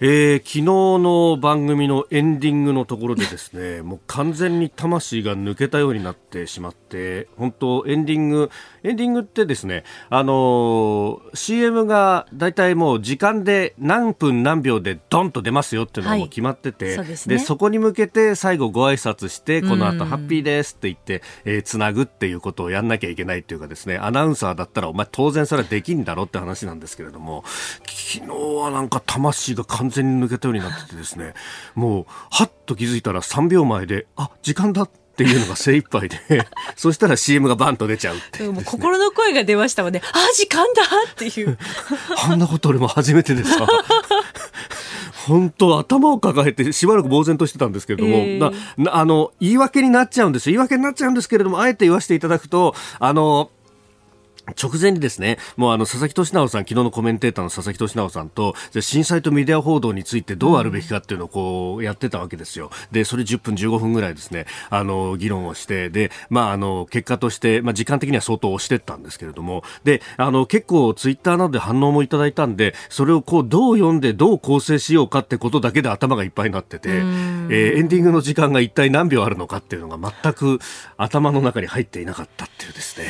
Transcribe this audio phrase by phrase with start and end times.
[0.00, 8.50] えー、昨日の番組のエンディングのところでですね もう完全に魂が抜けたようになってしまって本当エンディング
[8.84, 27.42] エンディングってですねあのー、CM がだいたいもう時間で何分何秒でドンと出ますよっていうのがもう決まってて、はい、そで、ね、そこに向けて最後ご挨拶してこの後ハッピーですって言って、えー、つなぐっていうことをやんなきゃいけないっていうかですねアナウンサーだったらお前当然それはできんだろって話なんですけれども
[27.84, 31.34] 昨日はなんか魂が完完全に抜けたようになっててですね
[31.74, 36.18] もうはっと気づいたら3秒前であ時間だっていうのが精一杯で
[36.76, 40.00] そしたら CM がバンと出ちゃうってう、ね、心の声が出ましたもんね。
[40.12, 41.58] あ時間だっていう。
[42.24, 43.66] あんなこと俺も初めてでさ。
[45.26, 53.50] 本当頭を抱えてしばらく呆然としてたんですけれども、えー、あの言い訳になっちゃうんです言い訳になっちゃうんですけれどもあえて言わせていただくとあの
[54.56, 62.70] 直前にですね、もうあの、佐々木俊直さん、昨日のコメンテーターの佐々木俊直さんと、震災とメディア報道についてどうあるべきかっていうのをこう、やってたわけですよ。
[62.92, 80.58] で、それ10分15分ぐらいですね、あの、議論をして、で、まあ、あの、結果として、まあ、時間的には相当押してったんですけれども、で、あの、結構ツイッターなどで反応もいただいたんで、それをこう、どう読んでどう構成しようかってことだけで頭がいっぱいになってて、えー、エンディングの時間が一体何秒あるのかっていうのが全く
[80.96, 83.06] 頭の中に入っていなかったっていうですね。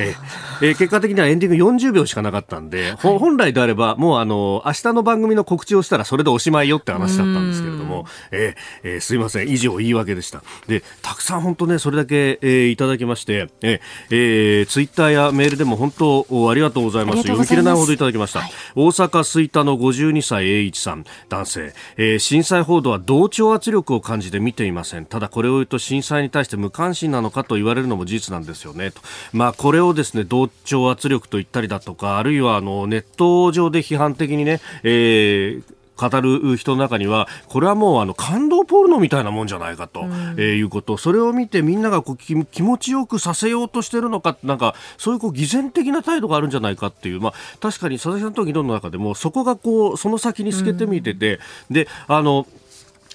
[0.00, 9.48] えー、結果的にはエンディング40秒しかなかったんで、はい、本来であればもうあの明日の番組の告知をしたらそれでおしまいよって話だったんですけれども、えーえー、すいません。
[9.48, 10.42] 以上言い訳でした。
[10.66, 17.18] でたくさん本当ねそれだけ、えー、いただきまして、えーえー、ツイッターやメールでも本当ありがとうございます。
[17.22, 21.04] 読み切れないほどいただきました、はい、大阪吹田の52歳 A 一さん。
[21.28, 25.06] 男性、えー、震災報道は同調圧力を感じて見ていません。
[25.06, 28.90] ただこれを言うと震災に対して無関心なのかと言われるのも事実なんですよね。
[28.90, 29.00] と。
[29.32, 40.06] まあこれをですね同調圧力と言ったりだとかあるいはあのネット上で批判的にね、えー語る人の中にはこれはもうあの感動ポルノみたいなもんじゃないかと、
[40.36, 40.96] えいうこと。
[40.96, 51.38] それを見てみんながこう気持ちよくさせようとしてるのかなんかそういうこう偽善的な態度があるんじゃないかっていう、まあ、確かに佐々木さんとの議論の中でもそこがこうその先に透けて見てて、
[51.70, 52.46] であの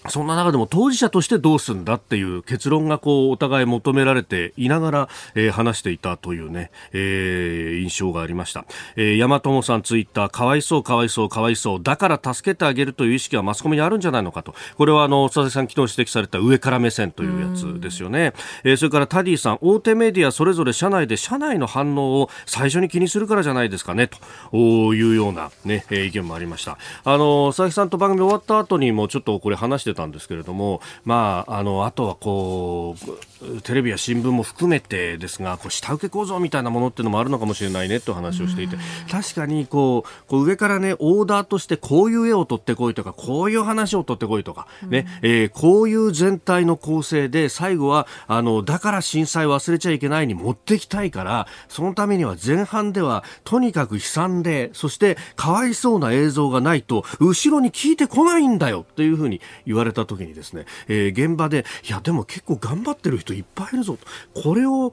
[0.10, 8.66] そんな中でも当事者としてどうすんだっていう結論がこうお互い求められていながら、えー、話していたというね、えー、印象がありました。
[8.96, 11.84] えー、山友さんツイッター、かわいそうかわいそうかわいそう。
[11.84, 14.56] だから助けてあげるという意識はマスコミにあるんじゃないのかと。
[14.78, 18.34] これはあの、佐々木さん昨日指摘された上から目線というやつですよね。
[18.64, 24.10] えー、それからタディさん、大手メディアそれぞれ社内で社内の反応を最初に気にするからじゃないですかね、
[24.52, 24.58] と
[24.94, 26.78] いうようなね、えー、意見もありました。
[27.04, 32.96] あの、佐々木さんと番組終わった後にもちょっとこれ話してたんですけれども、まあ、あのあとはこ
[33.37, 38.78] うテレビや新聞も含めてですがこう下請け構造みたいなものっていうのもあるのかもしれないねと話をしていて
[39.12, 63.98] 確かにこうこう上からねオーダーとしてこういう絵を取ってこいとかこういう話を取ってこいとか、ねえー、こういう全体の構成で最後はあのだから震災忘れちゃいけないに持ってきたいからそのためには前半ではとにかく悲惨でそしてかわいそうな映像がないと後ろに聞いてこないんだよっていうふうに言われた時にですね、えー、現場でいやでも結構頑張ってる人いっぱいいるぞ
[64.34, 64.92] これを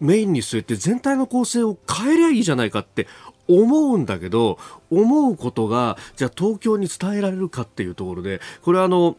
[0.00, 3.06] メインに据えて全体の構成を変えりゃいいじゃないかって
[3.48, 4.58] 思うんだけど
[4.90, 9.16] 思うことがじゃあ東京に伝えられるかっていうところでこれはあの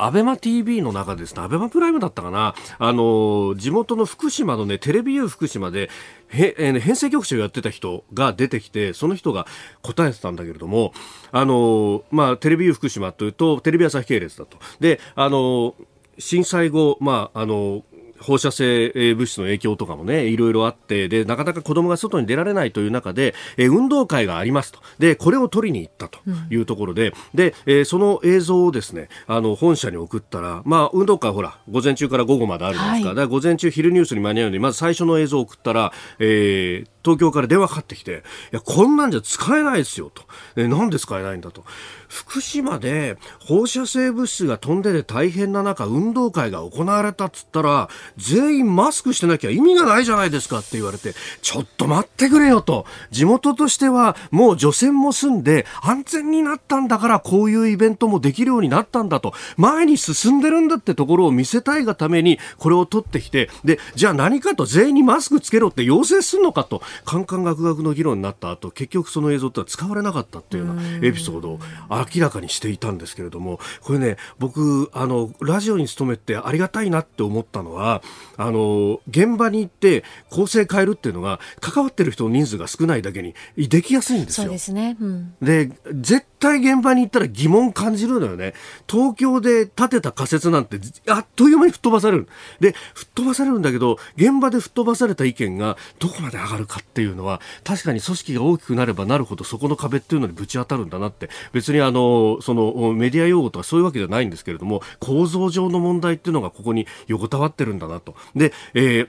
[0.00, 5.90] アベマ TV の中ですね、アベマプライムだったかな、あの、地元の福島のね、テレビ U 福島で、
[6.28, 9.46] へ、えー、編成局長をやってた人が出てきて、その人が
[9.82, 10.94] 答えてたんだけれども、
[11.32, 14.56] あの、まあ、テレビ U 福島というと、テレビ朝日系列だと。
[14.80, 15.74] で、あの、
[16.20, 17.82] 震災後、まあ、あの、
[18.20, 24.80] 放射性物質の影響とかもね、いろいろあって、で、なかなか子供が外に出られないという中で、え運動会がありますと。
[24.98, 26.18] で、これを取りに行ったと
[26.50, 40.24] いうところで、うん、で、えその映像をですね、あの、本社に送ったら、まあ、運動会ほら、午前中から午後まであるんですか、はい、だから午前中昼ニュースに間に合うように、まず最初の映像を送ったら、えー東京から電話かかってきて、いや、こんなんじゃ使えないですよ、と。
[40.56, 41.64] え、なんで使えないんだと。
[42.08, 52.84] 福島で放射性物質が飛んでて大変な中、運動会が行われたっつったら、全員マスクしてなきゃ意味がないじゃないですかって言われて、ちょっと待ってくれよと。
[53.10, 59.32] 地元としてはもう除染も済んで安全になったんだからこういうイベントもできるようになったんだと。
[59.56, 66.82] 前に進んでるんだってところを見せたいがためにこれを取ってきて、で、じゃあ何かと全員にマスクつけろって要請するのかと。
[67.04, 71.60] カンカンガクガクの議論になった後、結局その映像って使われなかったっていうようなエピソードを
[71.90, 78.02] 明らかにしていたんですけれども、これね、僕、あの、ラジオに勤めてありがたいなって思ったのは、
[78.36, 84.44] あの、現場に行って構成変えるっていうのが、関わってる人の人数が少ないだけに、できやすいんですよ。
[84.44, 84.96] そうですね。
[85.00, 88.54] うん、で、絶対現場に行ったら疑問感じるのよね。
[88.88, 92.28] 東京で建てた仮説なんて、あっという間に吹っ飛ばされる。
[92.60, 108.14] で、吹っ飛ばされるんだけど、現場で吹っ飛ばされた意見がどこまで上がるかっていうのは、確かに組織が大きくなればなるほど、そこの壁っていうのにぶち当たるんだなって、別にあの、そのメディア用語とかそういうわけじゃないんですけれども、構造上の問題っていうのがここに横たわってるんだなと。
[108.34, 109.08] で、えー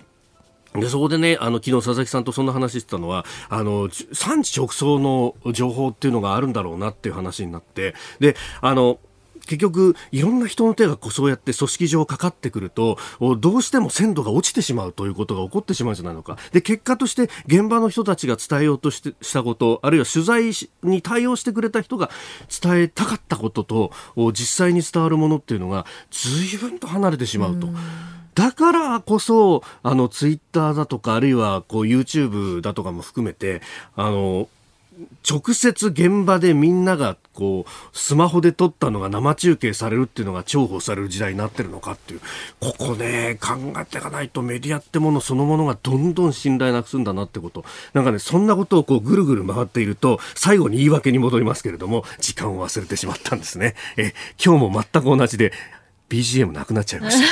[0.73, 8.99] で、そこでね、あの、昨日佐々木さんとそんな話してたのは、あの、産地直送の情報っていうのがあるんだろうなっていう話になって、で、あの、
[9.45, 12.97] 結局、いろんな人の手がこうそうやって組織上かかってくると、
[13.39, 16.37] どうしても鮮度が落ちてしまうということが起こってしまうんじゃないのか。
[16.51, 20.51] で、結果として現場の人たちが伝えようとしてしたこと、あるいは取材
[20.83, 22.09] に対応してくれた人が
[22.61, 23.91] 伝えたかったことと、
[24.33, 27.67] 実際に伝わるものっていうのが、随分と離れてしまうと。
[27.67, 27.69] う
[28.35, 33.61] だからこそ、あの、ツイッターだとか、あるいは、こう、YouTube だとかも含めて、
[33.95, 34.47] あの、
[35.27, 42.21] 直接現場でみんながこうスマホで撮ったのが生中継されるっていうのが重宝される時代になってるのかっていう
[42.59, 47.63] ここね考えていかないとメディアってものそのものがどんどん信頼なくすんだなってこと。
[47.93, 53.75] なんかねそんなことをこうぐるぐる回っていると最後に言い訳に戻りますけれども時間を忘れてしまったんですね。
[53.95, 54.13] え
[54.43, 55.53] 今日も全く同じで
[56.09, 57.25] BGM なくなっちゃいました。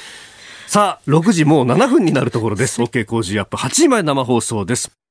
[0.66, 2.80] さあ6時もう7分になるところです。
[2.80, 3.56] OK 工事アップ。
[3.58, 5.03] 8時前生放送です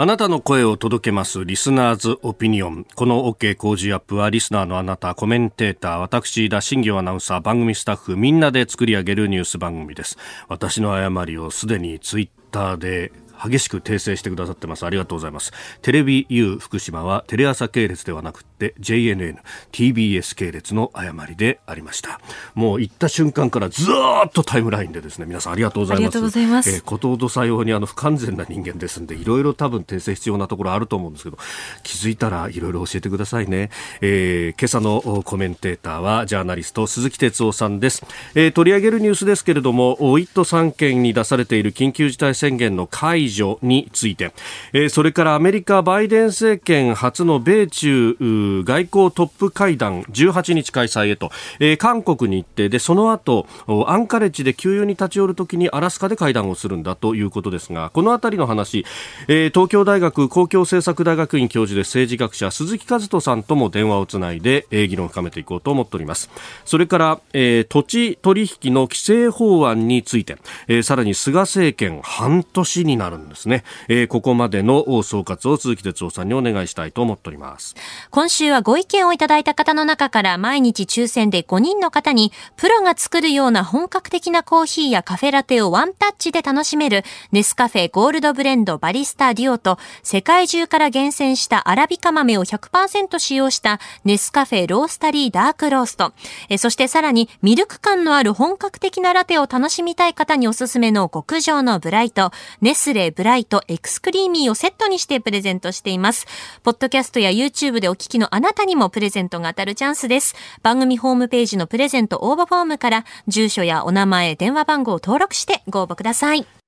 [0.00, 2.86] あなたの声を届けますリスナーズオピニオン。
[2.94, 10.16] この OK 工事アップはリスナーのあなた、コメンテーター、私、田新行アナウンサー、番組スタッフ、みんなで作り上げるニュース番組です。
[10.48, 14.84] 私の誤りをすでにツイッターで激しく訂正してくださってます。
[14.84, 15.52] ありがとうございます。
[15.82, 19.38] テレビ U 福島はテレ朝系列ではなくて JNN、
[19.72, 22.20] TBS 系列の誤りでありました。
[22.54, 26.00] もう行った瞬間からずっとタイムラインでですね、皆さんありがとうございます。
[26.00, 26.70] ありがとうございます。
[26.70, 31.38] えー、ことほどさようにあの不完全な人間ですんで、いろいろ多分訂正必要なところあると思うんですけど、
[31.82, 33.70] 気づいたらいろいろ教えてくださいね。
[34.00, 38.04] えー、今朝のコメンテーターはジャーナリスト鈴木哲夫さんです。
[38.34, 44.32] えー、取り上げるニュースですけれども、1都3県に出されている緊急事態宣言の解除除について、
[44.72, 53.46] えー、それからアメリカバイデン政権初の米中外交トップ会談18日開催へと、えー、韓国に行ってでその後
[53.86, 58.84] アンカレッジで給油に立ち寄るときにアラスカで会談をするんだということですがこのあたりの話、
[59.28, 66.30] えー、東京大学公共政策大学院教授で政治学者鈴木和人さんとも電話をつないで、えー、議論を深めていこうと思っております。
[66.64, 70.36] それから、えー、土地取引の規制法案について、
[70.68, 77.74] えー、さらに菅政権半年になるんですね、えー、ここまでの総括を鈴木哲夫さんにお願いしたいと思っております。
[78.10, 96.12] 今週はご意見をいただいた方の中から毎日抽選で5人の方にプロが作るような本格的なコーヒーやカフェラテをワンタッチで楽しめるネスカフェゴールドブレンドバリスタデュオと世界中から厳選したアラビカ豆を100%使用したネスカフェロースタリーダークロースト。
[96.48, 106.26] えそしてさらにミルク感のある本格的なラテを楽しみたい方におすすめの極上のブライトネスレブライトエクスクリーミーをセットにしてプレゼントしています。
[106.62, 110.34] ポッドキャストや YouTube でお聞きのあなたにもプレゼントが当たるチャンスです。
[110.62, 116.59] 番組ホームページのプレゼント応募フォームから住所やお名前、電話番号を登録してご応募ください。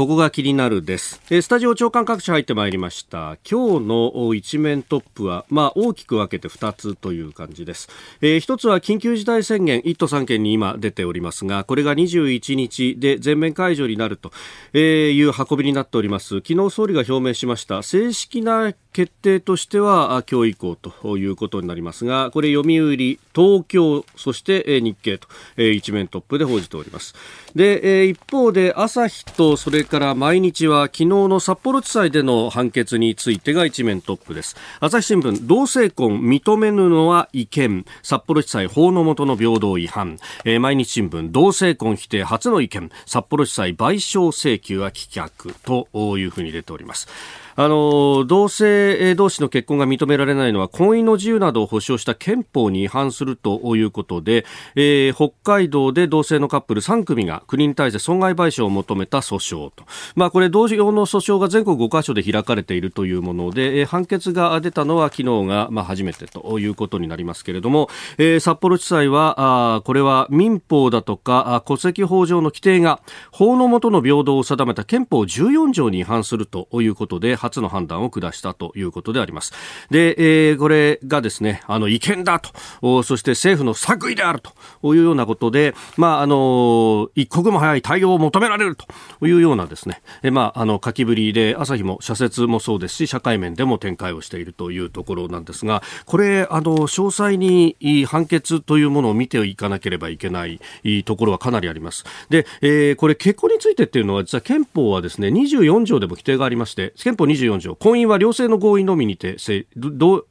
[0.00, 1.20] ここが気になるです。
[1.28, 3.36] スタジオ長官各社入ってまいりました。
[3.46, 7.90] 今日の一面トップは、まあ大きく分けて2つという感じです。
[8.22, 14.32] えー、1つは緊急事態宣言、1都3県に今出ておりますが、これが21日で全面解除になると
[14.74, 16.36] いう運びになっております。
[16.36, 22.96] 昨日総理が表明しました正式な決定としては今日以降ということになりますがこれ読売
[23.34, 25.28] 東京そして日経と
[25.60, 27.14] 一面トップで報じております。
[27.54, 34.56] で一方で朝日とそれから毎日は昨日の札幌地裁での判決についてが一面トップです。
[34.80, 37.84] 朝日新聞同性婚認めぬのは違憲。
[38.02, 40.18] 札幌地裁法の下の平等違反。
[40.60, 47.08] 毎日新聞同性婚否定初の意見札幌地裁賠償請求は棄却というふうに出ております。
[47.56, 54.44] あの同性同士の結婚が認められないのは婚姻の自由などを保障した憲法に違反するということで、
[54.76, 67.88] えー、北海道で同性のカップル3組が国に対して損害賠償を求めた訴訟と、まあ、これ同様の訴訟が全国5カ所で開かれているというもので、えー、判決が出たのは昨日が、まあ、初めてということになりますけれども、
[68.18, 73.00] えー、札幌地裁はあこれは民法だとか戸籍法上の規定が
[73.32, 79.52] 法の下の平等を定めた憲法14条に違反するということで初の判断を下したということであります。
[79.90, 84.40] で、えー、これがですね、あの、違憲だと、そして政府の作為である
[84.82, 100.60] というようなことで、まあ、あの、一刻も早い対応を求められるというようなですね、えまあ、あの、書きぶりで、朝日も社説もそうですし、社会面でも展開をしているというところなんですが、これ、あの、詳細に判決というものを見ていかなければいけない
[101.04, 102.04] ところはかなりあります。
[102.28, 109.36] で、えー、これ結婚についてっていうのは、実は憲法はですね、24条でも規定がありまして、憲法24条、婚姻は両性の合意のみにて、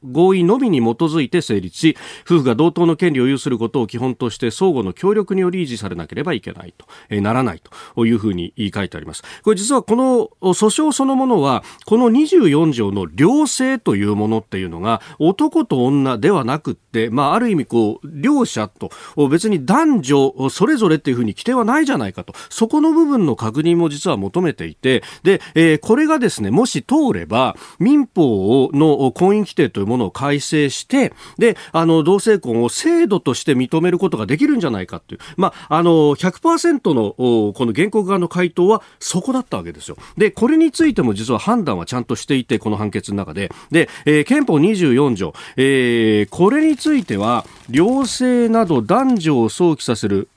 [0.04, 7.62] 合意のみに基づいて成立し、夫婦が同等の権利を有することを基本として相互の協力により維持されなければいけないと、えー、ならない
[7.96, 9.24] というふうに言い換えてあります。
[9.44, 18.92] これ実はこの訴訟そのものは、この24条の両性というものっていうのが、男と女ではなくって、まあ、ある意味こう、両者と、
[19.30, 39.98] 別に男女それぞれっていうふうに規定はないじゃないかと、そこの部分の確認も実は求めていて、で、えー、これがですね、もし通れば、民法の婚姻規定というものを改正して、で、あの、同性婚を制度として認めることができるんじゃないかっていう、まあ、あの、100%の、この原告側の回答はそこだったわけですよ。
[40.18, 43.52] で、これについても実は判断はちゃんとしていて、この判決の中で。
[43.70, 50.30] で、えー、憲法24条、えー、これについては、両性など男女を想起させる、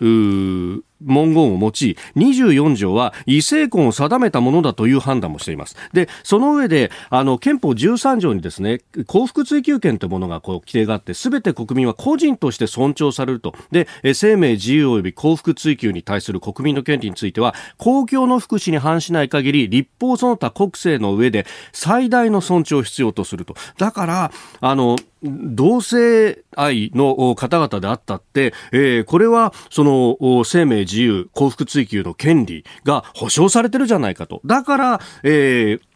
[1.02, 5.76] 文言を用い、24条は異性婚を定めたものだという判断もしています。
[5.92, 13.54] で、その上で、あの、憲法13条にですね、幸福追求権というものがこう規定があって、すべて国民は個人として尊重されると。
[13.70, 23.54] で、生命、自由及び幸福追求に対する国民の権利については、公共の福祉に反しない限り、立法その他国政の上で最大の尊重を必要とすると。
[23.78, 34.40] だから、あの、同性愛の方々であったって、えー、これはその生命自由幸福追求の権利が保障されてるじゃないかと。
[34.44, 35.91] だから、えー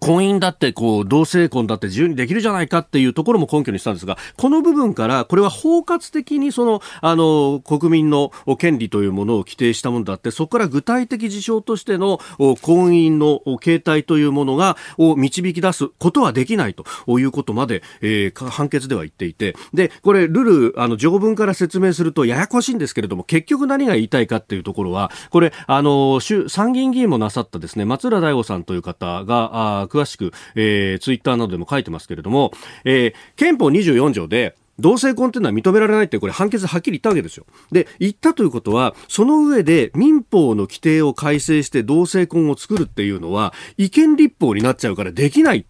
[0.00, 12.18] 婚姻だってこう同性婚だって自由にできるじゃないかっていうところも根拠にしたんですがこの部分からこれは包括的にそのあの国民の権利というものを規定したものだってそこから具体的事象としての
[12.62, 16.84] 婚姻の形態というものがを導き出すことはできないと
[17.18, 19.54] いうことまで、えー、判決では言っていて。
[19.72, 32.52] でこれルルあの条文から説明するとややこしいんですけれども結局何が言いたいかっていうところはこれあの参議院議員もなさったですね松浦大吾さんという方が詳しく、えー、ツイッターなどでも書いてますけれども、
[32.84, 37.46] えー、憲法24条で、同性婚っていうのは認められないってこれ判決はっきり言ったわけですよ。
[37.72, 45.66] で、言ったということは、その上で民法の規定を改正して同性婚を作るっていうのは、違憲立法になっちゃうからできない。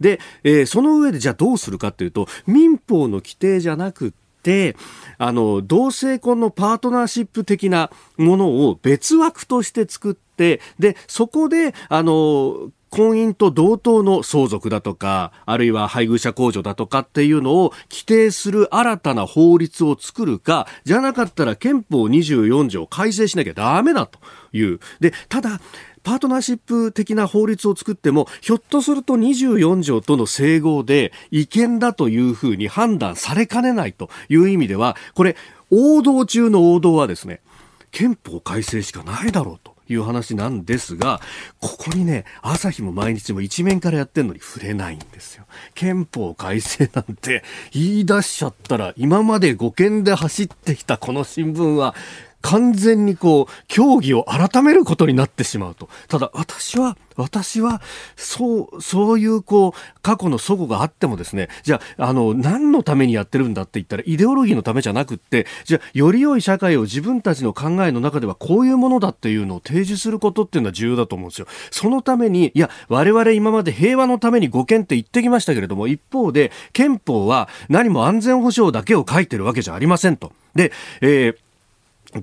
[0.00, 4.12] で、えー、その上でじゃあどうするかっていうと、民法の規定じゃなくっ
[4.42, 4.76] て、
[5.18, 24.18] あの、同性婚のパートナーシップ的なものを別枠として作って、で、そこで、あの、婚姻と同等の相続だとか、あるいは配偶者控除だとかっていうのを規定する新たな法律を作るか、じゃなかったら憲法24条改正しなきゃダメだと
[24.52, 24.80] いう。
[25.00, 25.60] で、ただ、
[26.02, 35.36] パートナーシップ的な法律を作っても、ひょっとすると24条との整合で違憲だというふうに判断されかねないという意味では、これ、
[35.70, 37.42] 王道中の王道はですね、
[37.90, 39.77] 憲法改正しかないだろうと。
[39.88, 41.20] いう話なんですが、
[41.60, 45.44] ここにね、朝日も毎日も一面からやってんのに触れないんですよ。
[45.74, 47.42] 憲法改正なんて
[47.72, 51.94] 言い出しちゃったら、今まで5件で走ってきたこの新聞は、
[52.40, 55.88] 完全にこう、競技を改めることになってしまうと。
[56.08, 57.82] ただ、私は私は、
[58.16, 71.48] そう、そういうこう、過去の齟齬があってもですね、じゃあ、あの、何のためにやってるんだって言ったら、イデオロギーのためじゃなくって、じゃあ、より良い社会を自分たちの考えの中ではこういうものだっていうのを提示することっていうのは重要だと思うんですよ。
[71.72, 80.32] そのために、いや、我々今まで平和のために護憲って言ってきましたけれども、一方で、憲法は何も安全保障だけを書いてるわけじゃありませんと。
[80.54, 81.36] で、えー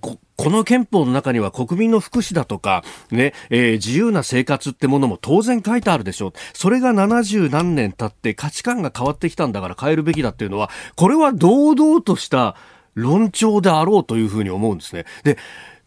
[0.02, 6.34] ここの憲法の中には国民の福祉だとか、ね、えー、自由な生活ってものも当然書いてあるでしょう。
[6.54, 12.56] それが70何年経って価値観が変わってきたんだから変えるべきだっていうのは、これは堂々とした
[12.96, 15.06] 論調であろうというふうに思うんですね。
[15.24, 15.38] で、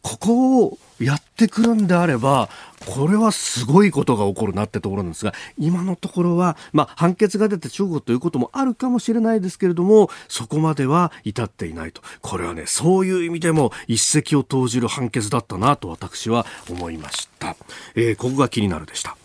[0.03, 2.49] ここをやってくるんであれば、
[2.87, 12.03] これはすごいことが起こるなってところなんですが、今のところは、まあ、判決が出て中国ということもあるかもしれないですけれども、そこまでは至っていないと。
[12.23, 17.57] これはね、そういう意味でも一石を投じる判決だったなと私は思いました。
[17.95, 19.18] えー、ここが気になるでした。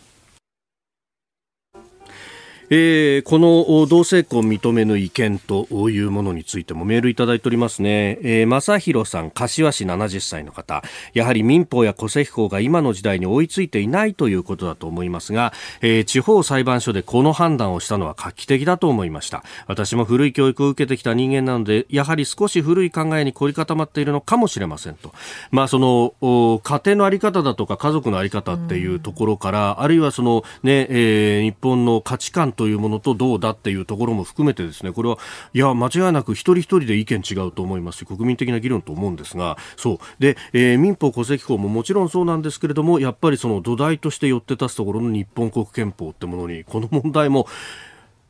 [2.76, 8.18] えー、この同性婚認めぬ意見というものについてもメールいただいておりますね。
[8.24, 10.82] えー、正弘さん、柏市70歳の方。
[11.14, 19.44] やはり民法や戸籍法が今の時代に追いついていないということだと思いますが、えー、地方裁判所でこの判断をしたのは画期的だと思いました。
[19.68, 25.14] 私も古い教育を受けてきた人間なので、やはり少し古い考えに凝り固まっているのかもしれませんと。
[25.52, 35.18] まあ、その、家庭のあり方だとか家族のあり方っていうところから、あるいはそのね、えー、日本の価値観とというものとどうだっていうところも含めてですねこれは
[35.54, 47.48] いや間違いなく一人一人で意見違うと思いますし国民的な議論と思うんですがそうで、えー、民法戸籍法ももちろんそうなんですけれどもやっぱりその土台として寄って立つところの日本国憲法ってものにこの問題も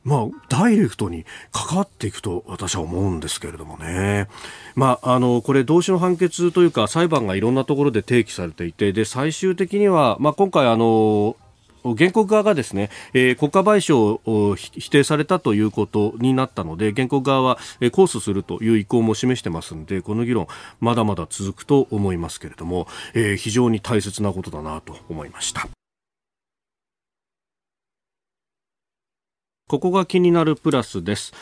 [0.04, 4.28] まあ、ダイレクトに関わっていくと私は思うんですけれどもね。
[4.75, 11.38] まあ、あの、これ、同種の判決というか、裁判がいろんなところで提起されていて、で、最終的には、まあ、今回、あの、
[11.84, 20.48] 原告側がですね、えー、国家賠償を否定されたということになったので原告側は、控訴するという意向も示してますのでこの議論
[20.80, 25.68] まだまだ続くと思いますけれども、えー、非常に大切なことだなと思いました。
[29.68, 31.34] ここが気になるプラスです。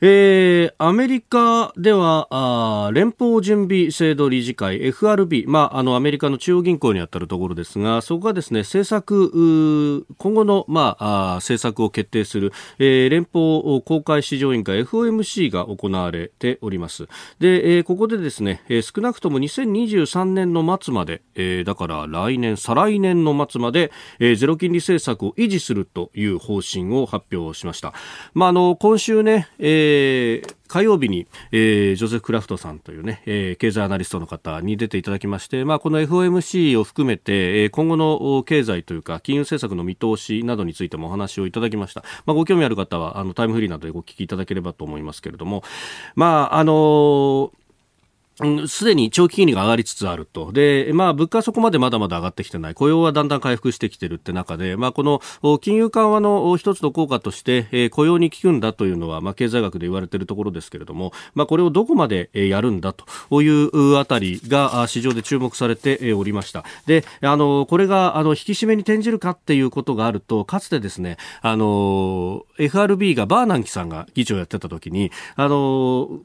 [0.00, 17.06] えー、アメリカではあ連邦準備制度理事会 FRB、まあ、あのアメリカの中央銀行にあたるところですがそこがですね政策今後の、まあ、政策を決定する、えー、連邦公開市場委員会 FOMC が行われております。
[17.38, 27.92] で、えー、ここでですね、えー、少なくとも2023年の末まで、えー、だから来年再来年の末まで、えー、ゼロ金利政策を維持するという方針を発表しました、
[28.34, 42.02] まあ、あの今週ね、えーえー、火曜日に、えー、ジョセフ・クラフトさんというね、えー、経済アナリストの方に出ていただきまして、まあ、この FOMC を含めて、えー、今後の経済というか金融政策の見通しなどについてもお話をいただきました。
[42.26, 45.62] まあ、ご興味ある方はあのタイムフリーなどでお聞きいただければと思いますけれども、
[46.14, 47.50] まあ、あのー
[48.66, 50.50] すでに長期金利が上がりつつあると。
[50.50, 52.74] で、まあ、物価はそこまでまだまだ上がってきてない。
[52.74, 55.20] 雇用はだんだん回復してきてるって中で、まあ、この
[55.58, 66.64] 金融緩和の一つの効果として、え、雇用に効くんだというのは、まあ、経済学で言われているところですけれども、まあ、これをどこまでやるんだというあたりが市場で注目されておりました。
[66.86, 76.18] で、あの、これが、あの、引き締めに転じるかっていうことがあると、かつてですね、あの、FRB がバーナンキさんが議長やってた時に、あの、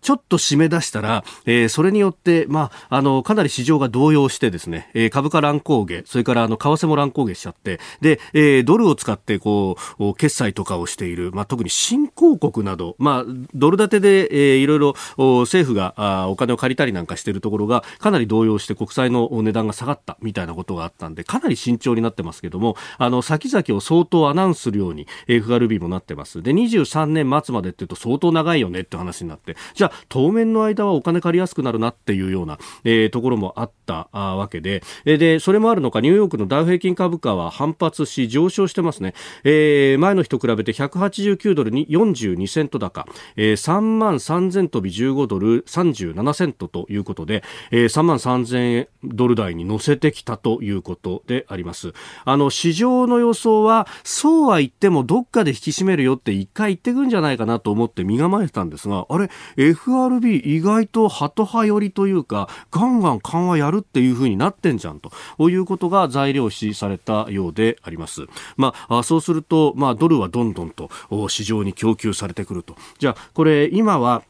[0.00, 13.24] ちょっと締め出したら、えー、それによって、まあ、あの、かなり市場が動揺してですね、えー、株価乱高下、それからあの、為替も乱高下しちゃって、で、えー、ドルを使って、こう、決済とかをしている、まあ、特に新興国など、まあ、
[13.54, 26.42] ドル建てで、えー、いろいろ政府があお金を借りたりなんかしているところが、かなり動揺して国債の値段が下がったみたいなことがあったんで、かなり慎重になってますけども、あの、先々を相当アナウンスするように、FRB もなってます。
[26.42, 39.14] で、23年末までっていうと相当長いよねって話なって、じゃあ当面の間はお金借りやすくなるなっていうような、えー、ところもあったあわけで、でそれもあるのかニューヨークのダウ平均株価は反発し上昇してますね、
[39.44, 51.92] えー、前の日と比べて189ドルに42セント高、えー、3万3000飛び15ドル37セントということで、えー、3万3000ドル台に乗せてきたということであります。
[52.24, 59.19] あの市場の予想はそうは言ってもどっかで引き締めるよって一回言ってくんじゃないかなと思って身構えてたんですがあれ？
[59.20, 65.10] れ FRB 意外とハト派寄りというかガンガン緩和やるっていう風になってんじゃんと
[65.50, 68.26] いうことが材料視されたようであります。
[68.56, 70.90] まあ、そうすると、まあ、ドルはどんどんと
[71.28, 72.76] 市場に供給されてくると。
[72.98, 74.22] じゃあ、これ今は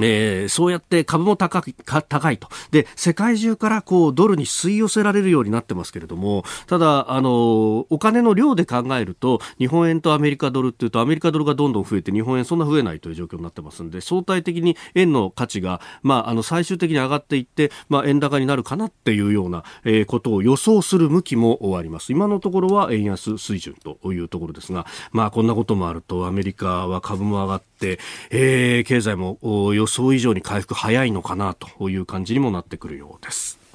[0.00, 1.74] えー、そうやって株も高い
[2.08, 2.48] 高いと。
[2.70, 22.12] で世界中からこうドルに吸い寄せられるようになってますけれどもただあのお金の量で考えると日本円とアメリカドルっていうとアメリカドルがどんどん増えて日本円そんな増えないという状況になってますんで相対的に円の価値が、まあ、あの最終的に上がっていって、まあ、円高になるかなっていうような、えー、ことを予想する向きもあります。
[22.12, 27.75] 今のところは円安水準というところですが、まあ、こんなこともあるとアメリカは株も上がって、
[28.30, 29.38] えー、経済も
[29.74, 33.65] 予想以上に回復早いのかなという感じにもなってくるようです。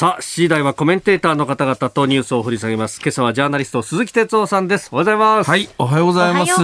[0.00, 3.02] さあ、次第はコメンテーターの方々とニュースを掘り下げます。
[3.02, 4.88] 今朝はジャーナリスト鈴木哲夫さんです。
[4.92, 5.50] おはようございます。
[5.50, 6.54] はい、おはようございます。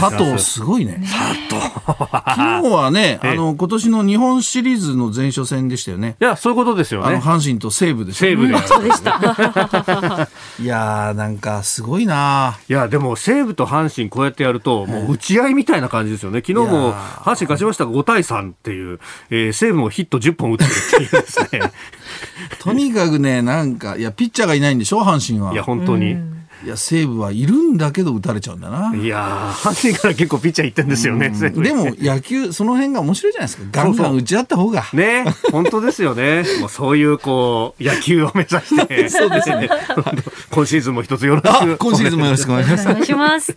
[0.00, 1.02] 佐藤、すごいね。
[1.02, 1.60] 佐藤。
[1.84, 6.16] 昨日はね、 あの、今年の日本シリーズの前哨戦でしたよね。
[6.18, 7.08] いや、そういうことですよね。
[7.08, 8.56] あの、阪神と西武で西武で。
[8.66, 9.20] そうでした。
[10.58, 16.38] いやー、なんか、すごいないや、でも、西武と阪神こうやってやると、もう打ち合いみたいな感じですよね。
[16.38, 18.98] 昨日も、阪神勝ちましたが5対3っていう、
[19.28, 21.70] えー、西武もヒット10本打ってるっていうですね。
[22.60, 25.52] とにかくね、なんか、いや、ピッチャーがいないんでしょ、阪神は。
[25.52, 26.16] いや、本当に。
[26.64, 28.92] いや、西武はいるんだけど打たれちゃうんだな。
[28.94, 31.30] いや阪神から結構ピッチャーいってんですよね。
[31.30, 33.68] でも野球、その辺が面白いじゃないですか。
[33.70, 34.84] ガンガン打ち合った方が。
[34.92, 36.44] ね、本当ですよね。
[36.60, 39.08] もうそういう、こう、野球を目指して。
[39.10, 39.68] そうですね。
[40.50, 41.76] 今シーズンも一つよろしく。
[41.78, 42.88] 今シーズンもよろしくお願いします。
[42.88, 43.56] お願いします。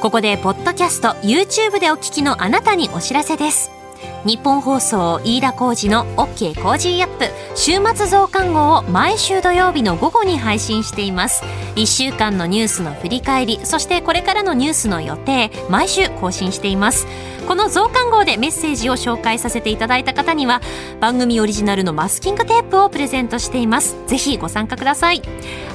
[0.00, 3.83] ここで、ポッドキャスト、YouTube でお聞きのあなたにお知らせです。
[4.24, 11.44] ニッポン放送飯田浩司の OK コージーアップ週末増刊号を毎週土曜日の午後に配信しています。
[11.76, 17.06] 1週間のニュースの振り返りそしてこれからのニュースの予定毎週更新しています。
[17.46, 20.62] この増刊号でメッセージを紹介させていただいた方には
[20.98, 23.96] 番組オリジナルのマスキングテープをプレゼントしています。
[24.06, 25.20] ぜひご参加ください。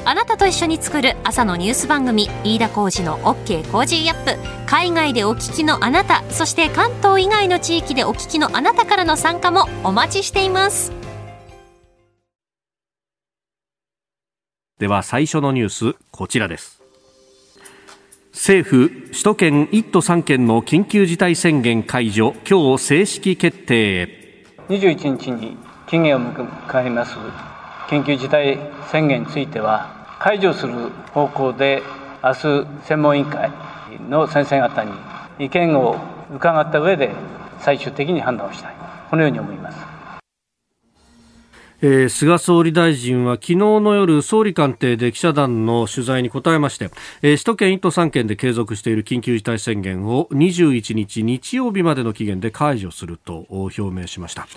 [0.04, 4.36] あなたと一緒に作る朝のニュース番組飯田浩司の OK コージーアップ。
[4.66, 10.92] 海外でお聞きのあなたそして関東以外の地域でお聞きのあなたからの参加もお待ちしています。
[14.80, 16.79] では最初のニュースこちらです。
[18.42, 24.08] 政府首都圏1都3県の緊急事態宣言解除今日正式決定。
[24.70, 27.18] 21日に期限を迎えます。
[27.90, 28.58] 緊急事態
[28.90, 30.74] 宣言については解除する
[31.14, 31.84] 方向で
[32.24, 33.52] 明日専門委員会
[34.08, 34.94] の先生方に
[35.38, 35.98] 意見を
[36.34, 37.12] 伺った上で
[37.60, 38.76] 最終的に判断をしたい。
[39.10, 39.89] このように思います。
[41.82, 54.48] えー、菅総理大臣は昨日の夜総理官邸で記者団の取材に答えまして、えー、首都圏1都3県で継続している緊急事態宣言を21日日曜日までの期限で解除すると表明しました。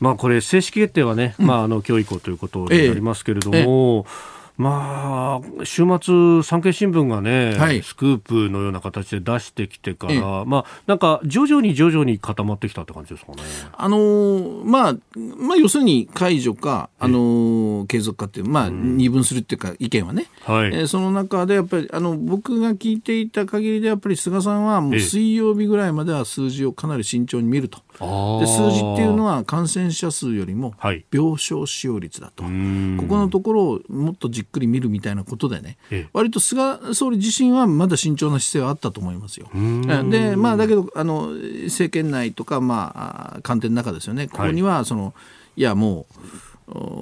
[0.00, 13.42] まあこれ正式決定はね、うん、まああの今日以降ということになりますけれども、えええまあ、週末、産経新聞がね、はい、スクープのような形で出してきてから、まあ、なんか徐々に徐々に固まってきたって感じですかね。
[13.72, 27.78] あのー、まあ、まあ、要するに解除か、あのー、継続かっていう、まあ、二分するっていうか、意見はね、はい、えー、その中でやっぱり、あの、僕が聞いていた限りで、やっぱり菅さんは、もう水曜日ぐらいまでは数字をかなり慎重に見ると。
[27.98, 30.74] で数字っていうのは感染者数よりも
[31.12, 32.52] 病床使用率だと、はい、
[32.98, 35.78] ここのところをもっとじっくり見るみたいなことでね、
[36.12, 39.48] 割と菅総理自身はまだ慎重な姿勢はあったと思いますよ。
[40.10, 41.32] でまあ、だけどあの
[41.64, 45.12] 政権内とか、まあ、官邸の中ですよね、ここにはその、は
[45.56, 46.14] い、いやもう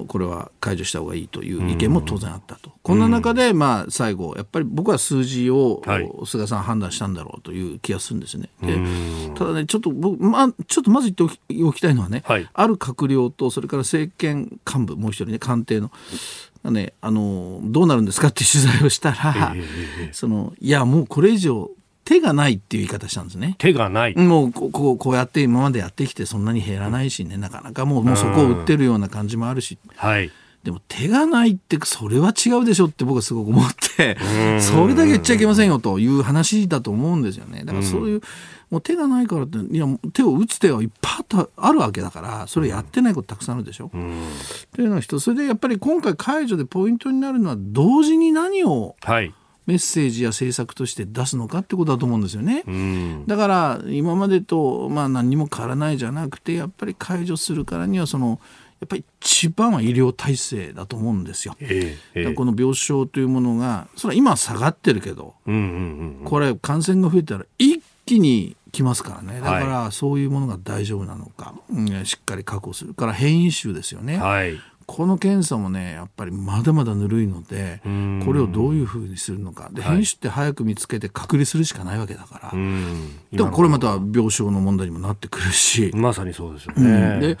[0.07, 5.83] これは解除した方がいいという意見も当然あったと、こんな中で、まあ、最後、やっぱり僕は数字を
[6.25, 8.49] 菅さん判断したんだろうという気がするんですね。
[8.61, 8.77] で
[9.35, 15.91] ただね、ちょっと僕、まあ、ちょっとまず言っておきたいのはね、はい、ある閣僚と、それから政権幹部、もう一人ね、官邸の。
[16.71, 18.27] ね、あのどうなるんですか？
[18.27, 21.69] って取材をしたら、えー、そのいやもうこれ以上
[22.05, 23.55] 手がないっていう言い方したんですね。
[23.57, 24.15] 手がない。
[24.15, 29.77] もうこうこうやって今までやってきてそんなに減らないしね、なかなかもうもうそこを売ってるような感じもあるし。
[29.95, 30.31] はい。
[30.63, 34.17] でも手がないってそれは違うでしょって僕はすごく思って
[34.59, 38.21] それだけ言っちゃいけませんよという話だと思うんですよねだからそういう
[38.69, 41.17] もう手がないからっていや手を打つ手はいっぱい
[41.55, 43.89] あるわけだからそれやってないことたくさんあるでしょ。
[43.89, 45.23] というのは一つ。
[45.23, 49.33] それでやっぱり今回解除でポイントになるのは同時に何を、はい。
[49.65, 52.63] メッセージや政策として出すのかってことだと思うんですよね。
[53.27, 58.39] だから今までとまあ何にも変わらないじゃなくてやっぱり解除するからにはその
[58.79, 61.55] やっぱり一番は医療体制だと思うんですよ。
[61.59, 65.63] えーえー、この病床というものがそれは今は下がってるけど、うんうんう
[66.21, 69.39] ん、これ感染が増えたら一気に来ますからね。
[69.39, 72.95] だからそういうものが大丈夫なのか、はい、しっかり確保する。
[72.95, 74.17] から変異種ですよね。
[74.17, 74.59] はい。
[74.87, 77.81] この検査もねやっぱりまだまだぬるいので
[78.25, 79.69] これをどういうふうにするのか。
[79.73, 82.51] で、変種って早く見つけて隔離するしかないわけだから。
[82.51, 85.91] でもこれまた病床の問題にもなってくるし。
[85.93, 87.19] まさにそうですよね。
[87.19, 87.37] で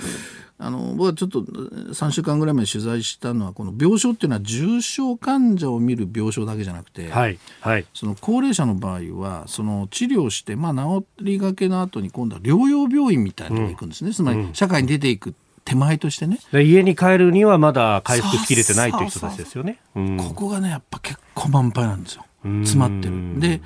[0.59, 22.25] あの僕はちょっと3週間ぐらい前取材したのはこの病床っていうのは重症患者を見る病床だけじゃなくて、はいはい、その高齢者の場合はその治療して、まあ、治りがけの後に今度は療養病院みたいなところに行くんですね、うん、つまり社会に出ていく手前としてね、家に帰るにはまだ回復しきれてないという人たちですよね、ここがねやっぱ結構満杯なんですよ。
[22.63, 23.39] 詰まってる。
[23.41, 23.61] で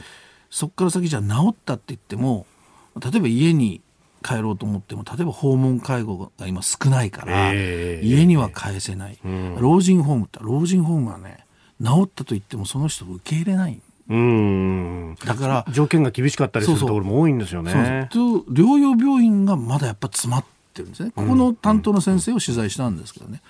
[0.50, 2.48] そこから先じゃ治ったって言っても
[3.00, 3.82] 例えば家に
[4.24, 11.46] 帰ろうと思っても例えば訪問介護が今少ないから、えー、家には返せない、えー、老人ホームって老人ホームはね
[11.84, 13.82] 治ったと言ってもその人を受け入れない。
[14.10, 15.16] うん。
[15.26, 18.08] だから条件が厳しかったりするところも多いんですよね。
[18.12, 18.54] そうそう。
[18.54, 21.12] 療養病院がまだやっぱ詰まってるんですね。
[21.16, 23.42] ここの担当の先生を取材したんですけどね。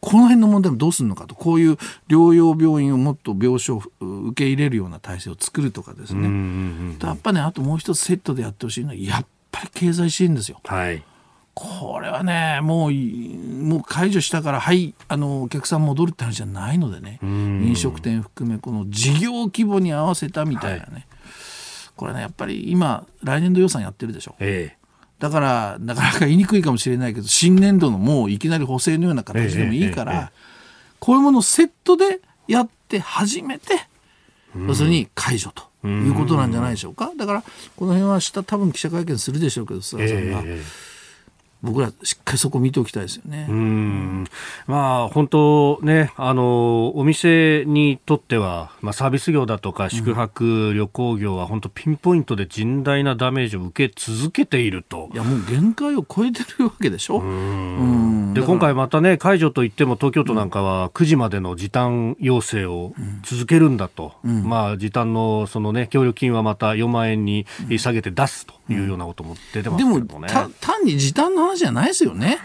[0.00, 1.72] この辺の問題もどうするのかと、こういう
[2.08, 6.96] 療養病院をもっと病床受け入れるような体制を作るとかですね。
[7.02, 9.26] やっぱね、あともう一つセットでやってほしいのは、やっ
[9.58, 10.60] ぱり経済支援ですよ。
[10.64, 11.02] はい、
[11.54, 17.18] これはねもうもう解除したからはいあのお客さん戻るって話じゃないのでね。
[17.22, 21.06] 飲食店含めこの事業規模に合わせたみたいなね、はい、
[21.96, 24.36] これねやっぱり今来年度予算やってるでしょ。
[24.38, 24.78] ええ。
[25.18, 30.30] だからなかなか言いにくいかもしれないけど新年度のもういきなり補正のような形でもいいから、
[31.00, 33.88] こういうものをセットでやって初めて、
[34.56, 37.12] 要するに解除ということなんじゃないでしょうか。
[37.16, 37.42] だから、
[37.76, 40.42] この辺は明日多分記者会見するでしょうけど、菅さんが。
[40.44, 40.87] えー
[41.62, 43.46] 僕らしっかりそこ見ておきたいですよね。
[43.48, 44.24] うん。
[44.68, 55.08] まあ、本当ね、あの、お店にとっては、まあ、サービス業だとか宿泊、旅行業は本当ピンポイントで甚大なダメージを受け続けていると。
[55.12, 57.18] いや、もう限界を超えてるわけでしょ。
[57.18, 58.34] うん。
[58.34, 62.94] で、今回またね、解除といっても東京都なんかは9時までの時短要請を
[63.24, 64.12] 続けるんだと。
[64.22, 67.46] うん、まあ、時短のそのね、協力金はまた4万円に
[67.78, 69.84] 下げて出すというようなことも出てます。
[69.84, 70.00] でも、
[70.60, 72.38] 単に時短の話じゃないですよね。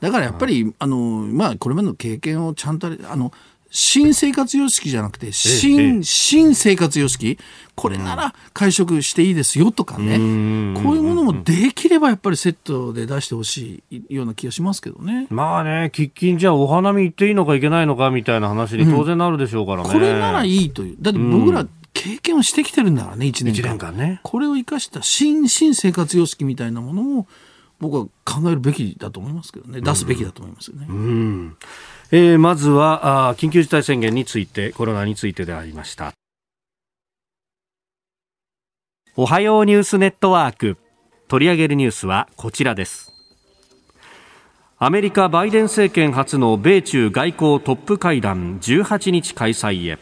[0.00, 3.32] だからやっぱり、あの、まあ、これまでの経験をちゃんと、あの、
[3.70, 7.38] 新生活様式じゃなくて、新、新生活様式
[7.74, 10.16] これなら会食していいですよとかね、
[10.82, 15.26] こういうものもできればやっぱりセットで出してほしいような気がしますけどね。
[15.28, 19.84] まあね、喫緊じゃあお花見行っていいのかいけないのかみたいな話に当然なるでしょうからね。
[19.84, 20.96] うん、これならいいという。
[21.00, 21.66] だって僕ら
[21.98, 23.60] 経験をしてきてるんだからね、1年間。
[23.60, 24.20] 1年間ね。
[24.22, 27.26] これを生かした新、新生活様式みたいなものも、
[27.80, 30.86] 僕は考えるべきだと思いますけどね、出すべきだと思いますよね。
[30.88, 31.56] うん、
[32.12, 36.12] えー、まずはあ緊急事態宣言について、コロナについてでありました。
[39.16, 40.76] おはようニュースネットワーク。
[41.26, 43.12] 取り上げるニュースはこちらです。
[44.78, 49.98] アメリカバイデン政権初の米中外交トップ会談18日開催へ。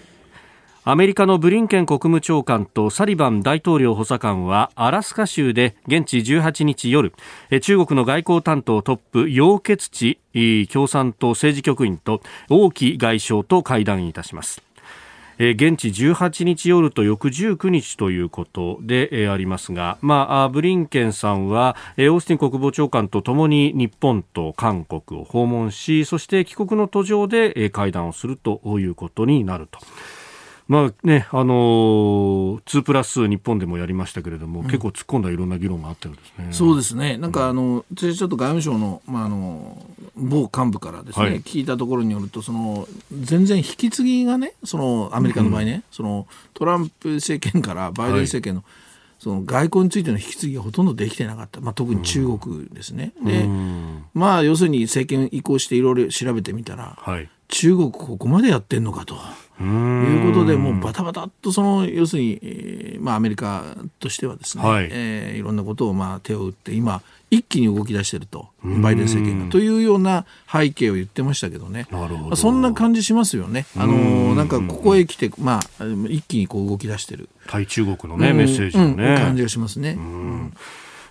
[0.88, 7.12] アメリカのブリンケン国務長官とサリバン大統領補佐官はアラスカ州で現地18日夜
[7.60, 10.20] 中国の外交担当トップ楊潔チ
[10.72, 12.20] 共産党政治局員と
[12.50, 14.62] 王毅外相と会談いたします
[15.38, 29.80] 現地18日夜と翌19日ということでありますが、まあ、ブリンケンさんはオースティン国防長官とともに日本と韓国を訪問しそして帰国の途上で会談をするということになると。
[30.68, 36.48] まあね、あのー、2プラス日本でもやりましたけれども、うん、結構突っ込んだいろんな議論があったようですね。
[36.52, 37.18] そうですね。
[37.18, 39.80] なんかあの、私ちょっと外務省の、まああの、
[40.16, 48.86] 某幹部からですね、はい、聞いたところによると、その、全然引き継ぎがね、その、アメリカの場合ね、うん、その、トランプ政権からバイデン政権の、はい
[49.18, 53.12] その外交についての引き継ぎがほとんどできてなかった、まあ、特に中国ですね。
[53.20, 53.48] うん、で、
[54.14, 59.16] まあ、要するに政権移行していろいろ調べてみたら、はい、中国ここまでやってんのかと。
[59.64, 63.64] いうことで、もうバタバタとその要するに、えー、まあ、アメリカ
[64.00, 64.88] としてはですね、はい。
[64.90, 69.52] えー、いろんなことをまあ手を打って今一気に動き出しているとバイデン政権が。
[69.52, 71.86] というような背景を言ってましたけどね。
[71.90, 72.36] なるほど。
[72.36, 73.66] そんな感じしますよね。
[73.76, 77.28] あのなんかここへ来て、まあ、一気にこう動き出している。
[77.48, 79.92] 対中国のね、メッセージね、感じがしますね。
[79.96, 80.52] うん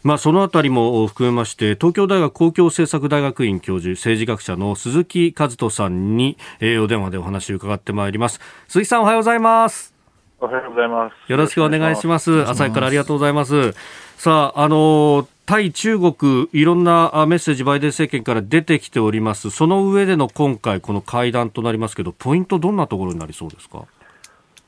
[0.05, 8.39] まあ、そのあたりも含めまして東京大学公共政策大学院教授政治学者の鈴木和人さんに、えー、お電話でお話を伺ってまいります。
[8.67, 9.95] 鈴木さんおはようございます。
[10.39, 11.31] おはようございます。
[11.31, 12.43] よろしくお願いします。
[12.47, 13.73] 朝からありがとうございます。
[14.17, 23.85] さああの対中国、いろんなメッセージ、バイデン政権から出てきております、その上での今回、この会談となりますけど、ポイント、どんなところになりそうですか？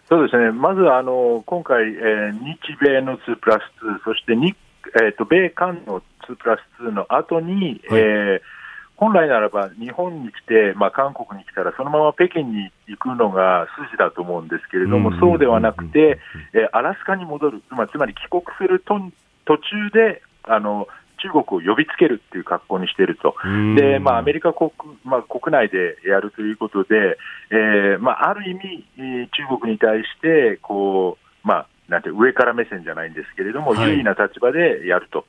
[0.09, 4.55] そうですね、まずあの今回、えー、日米の2プラス2、そして日
[4.95, 8.41] えーと、米韓の2プラス2の後に、はい、えー、
[8.95, 16.19] 本来ならば日本に来て、まあ、韓国に来たらそのまま北京に行くのが筋だと思うんですけれども、そうではなくて、
[16.53, 18.99] えー、アラスカに戻る、まあ、つまり帰国すると
[19.45, 20.87] 途中であの
[21.19, 23.35] 中国を呼びつけるっていう格好にしていると、
[23.75, 24.71] でまあ、アメリカ国,、
[25.03, 27.17] まあ、国内でやるということで、
[27.51, 35.25] えーまあ、ある意味、中国に対してこう、まあ、なんて上から目線じゃないんですけれども、はい、優位な立場でやると。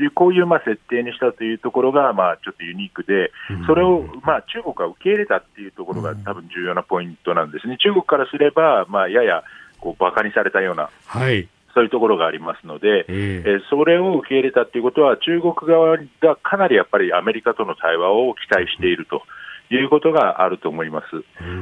[0.00, 3.30] いうこういうまあ設定にしたというところがまあちょっとユニークで、
[3.66, 9.44] それをまあ中国が受け入れたっていうところが多分重要なポイントなんですね、中国からすれば、まあやや
[9.80, 19.22] こう馬鹿にされたような、はい、そういうところがありますので、えー、それを受け入れたということは、中国側がかなりやっぱりアメリカとの対話を期待していると。
[19.70, 21.06] いうことがあると思います。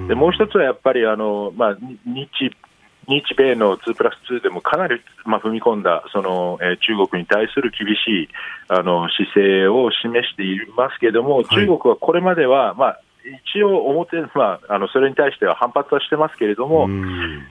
[0.09, 2.51] でもう一つはやっぱりあの、まあ、日
[3.09, 8.29] 日米の2プラス2でもかなり、まあ、踏み込んだその、えー、中国に対する厳しい
[8.69, 13.01] あの姿勢を示していますけれども、はい、中国はこれまでは、まあ、
[13.55, 16.85] 一応表、まあ、あのそれに対しては反発はしてますけれども、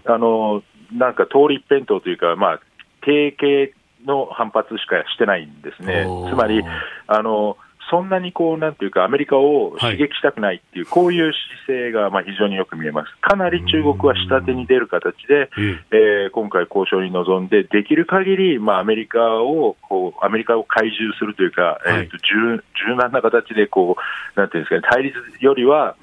[0.05, 2.59] あのなんか通り一辺倒というか、まあ、
[3.01, 6.05] 定型の反発しかしてないんですね。
[6.29, 6.63] つまり
[7.07, 7.57] あの
[7.89, 11.33] そんなにこう、なんていうか、アメリカを刺激したくないっていう、はい、こういう
[11.65, 13.11] 姿勢がまあ非常によく見えます。
[13.21, 15.49] かなり中国は下手に出る形で、
[15.91, 23.97] えー、今回交渉に臨んで、できる限り、まあアメリカを、こう、アメリカを懐柔するというか、はい、えっ、と、柔、柔軟な形で、こ
[24.35, 25.95] う、なんていうんですかね、対立よりは、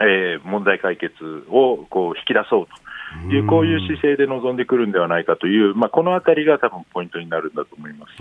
[0.00, 1.14] えー、問題解決
[1.50, 2.86] をこう引き出そうと。
[3.30, 8.12] いう、こういう姿勢で臨んでくるんではないかという、まあ、このあたりが多分ポイントになるんだと思います。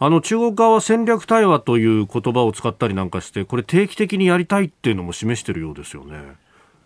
[0.00, 6.36] あの中国側は戦略対話という言葉を使ったりなんかして、これ、定期的にやりたいっていうのも示しているようですよね。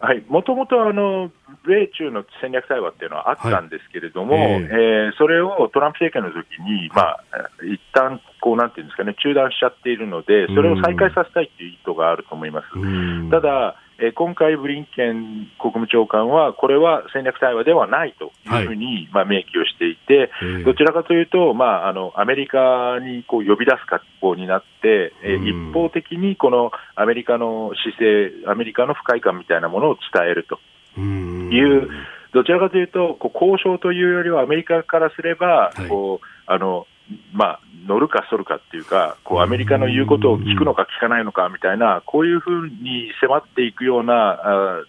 [0.02, 1.30] はい、もともとあの
[1.64, 7.22] 米中の戦略対話っていうのはあったんですけれども、はい、えー、えー、それをトランプ政権の時に、まあ、
[7.62, 13.30] 一旦こうなんていうんですかね、中断しちゃっているので、それを再開させたいという意図があると思います。
[13.30, 20.30] ただ、えー、今回、ブリンケン国務長官は、これは戦略対話ではないというふうに、はい、まあ、明記をしていて、
[20.64, 30.58] どちらかというと、まあ、あのアメリカにこう呼び出す格好になって、えー、一方的にこのアメリカの姿勢、アメリカの不快感みたいなものを伝えると。
[30.98, 31.88] いう、
[32.32, 36.86] どちらかというと、こう交渉というよりは、アメリカからすれば、こうあの
[37.32, 44.80] まあ、乗るかそるかっていうか、こうアメリカの言うことを聞くのか聞かないのかみたいな、こういうふうに迫っていくような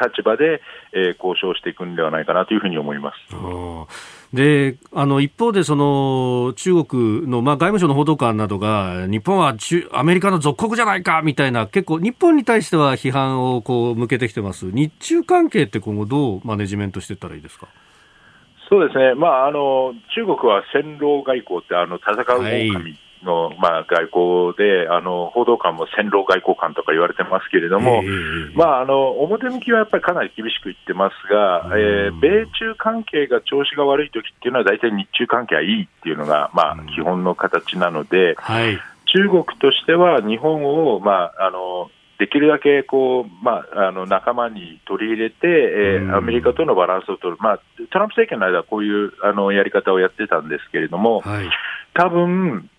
[0.00, 0.60] 立場で、
[0.92, 3.16] えー、交渉していくんではないかなというふうに思います。
[4.32, 14.66] であの一方でその中国の、まあ、外務省の報道官などが日本は中アメリカの属国じゃないかみたいな結構日本に対しては批判をこう向けてきてます。
[14.72, 17.68] 日中関係って今後どうマネジメントしていったらいいですか？
[18.68, 28.02] そうですね、まあ、あの中国は戦狼外交ってあの戦う狼の、はい、まあ、外交であの報道官も戦狼外交官とか言われてますけれども、
[28.54, 38.78] まあ、あの表向きはやっぱりかなり厳しく言ってますが、えー、米中関係が調子が悪い時っていうのは大体日中関係はいいっていうのが、まあ、基本の形なので、はい、
[39.14, 47.60] 中国としては日本を、まあ、あのできるだけこう、まあ、あの仲間に取り入れて、えー、アメリカとのバランスを取る、まあ、
[47.92, 51.50] トランプ政権の間はこういうあのやり方をやってたんですけれども、はい、
[51.94, 52.70] 多分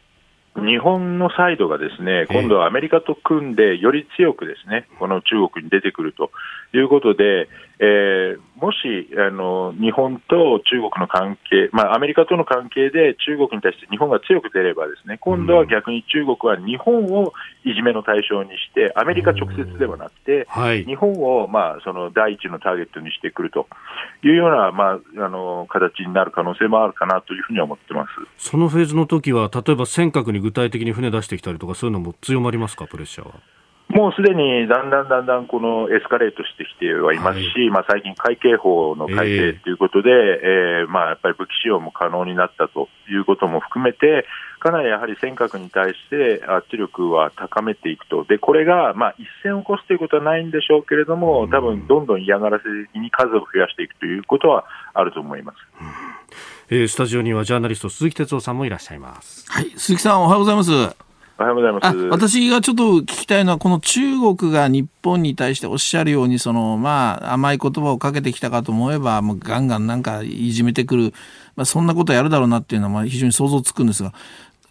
[0.55, 6.31] 日本のサイドがですね今度はアメリカと組んで、より強くですねこの中国に出てくると
[6.73, 7.47] いうことで、
[7.79, 23.67] えー、もしあの日本と中国の関係、まあ、アメリカとの関係で中国に対して日本が強く出れば、ですね今度は逆に中国は日本をいじめの対象にして、アメリカ直接ではなくて、はい、日本を、まあ、その第一のターゲットにしてくると
[24.23, 28.09] いうような、まあ、あの形になる可能性もあるかなというふうに思ってます。
[28.49, 33.35] そのフェーズの時は、例えば尖閣に具体的に船出してきたりとか、そういうのも強まりますか、プレッシャーは？
[33.89, 40.15] もうすでにだんだんだんだんこのエスカレートしてきてはいますし、はい、まあ、最近、海警法の改正ということで、えー、
[40.81, 44.25] えー、まあ、やっぱり武器使用も可能になったということも含めて、
[44.59, 55.57] かなりやはり尖閣に対して圧力は高めていくと、でこれがまあ一線を起こすということはないんでしょうけれども、多分どんどん嫌がらせに数を増やしていくということはあると思います。
[56.69, 59.45] えー、スタジオにはジャーナリスト鈴木哲夫さんもいらっしゃいます。
[59.49, 61.06] はい、鈴木さんおはようございます。
[61.39, 61.97] おはようございます。
[62.07, 64.01] 私がちょっと聞きたいのは、この中
[64.35, 71.13] 国が日本に対しておっしゃるように、その、まあ、甘い言葉をかけてきたかと思えば、もうガンガンなんかいじめてくる、
[71.55, 74.13] まあ、そんなことやるだろうなっていうのは、非常に想像つくんですが、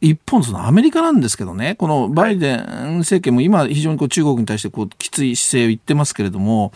[0.00, 6.72] 一方そのアメリカなんですけどね、このバイデン政権も今非常にこう中国に対してこうきつい姿勢を言ってますけれども、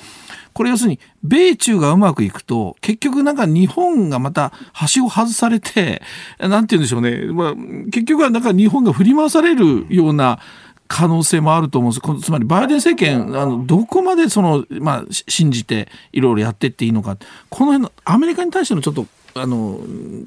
[0.52, 4.52] これ要するに米中がうまくいくと、結局なんか日本がまた
[4.94, 6.02] 橋を外されて、
[6.38, 10.40] なんて言うんでしょうね、まあ、結局はなんか日本が振り回されるような
[10.88, 12.24] 可能性もあると思うんです。
[12.24, 17.16] つまりバイデン政権あのどこまでその、まあ、信じていろいろやっていっていいのか。
[17.48, 19.78] この辺のアメリカに対してのちょっとあの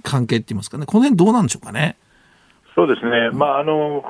[0.03, 0.85] 関係って言いますかね。
[0.85, 1.97] この辺どうなんでしょうかね。
[2.75, 4.03] そうですね、まあ、あの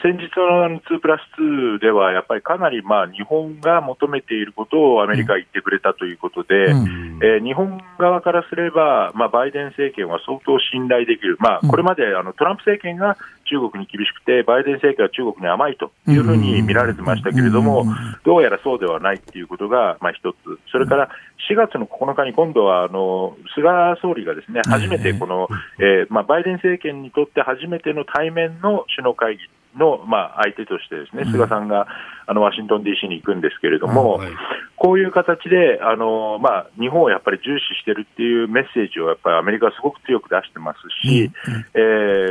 [0.00, 13.16] 先日の2プラス2では、やっぱりかなりまあ日本が求めていることをアメリカは言ってくれたということで、うん、えー、日本側からすれば、まあ、バイデン政権は相当信頼できる、まあ、これまであのトランプ政権が
[13.50, 17.84] 中国に厳しくて、バイデン政権は中国に甘いというふうに見られてましたけれども、
[18.24, 20.36] どうやらそうではないということがまあ一つ、
[20.70, 21.08] それから
[21.50, 25.48] 4月の9日に今度はあの菅総理がですね初めてこの、
[25.80, 29.42] えーまあ、バイデン政権にとって初めての対面の首脳会議
[29.76, 31.86] の、まあ、相手としてですね、菅さんが
[32.26, 34.32] あのワシントン DC に行くんですけれども、はい、
[34.76, 41.78] こういう形であの、まあ、日本をやっぱり重視してるっていうメッセージをやっぱりアメリカはすごく強く出してますし、うんえ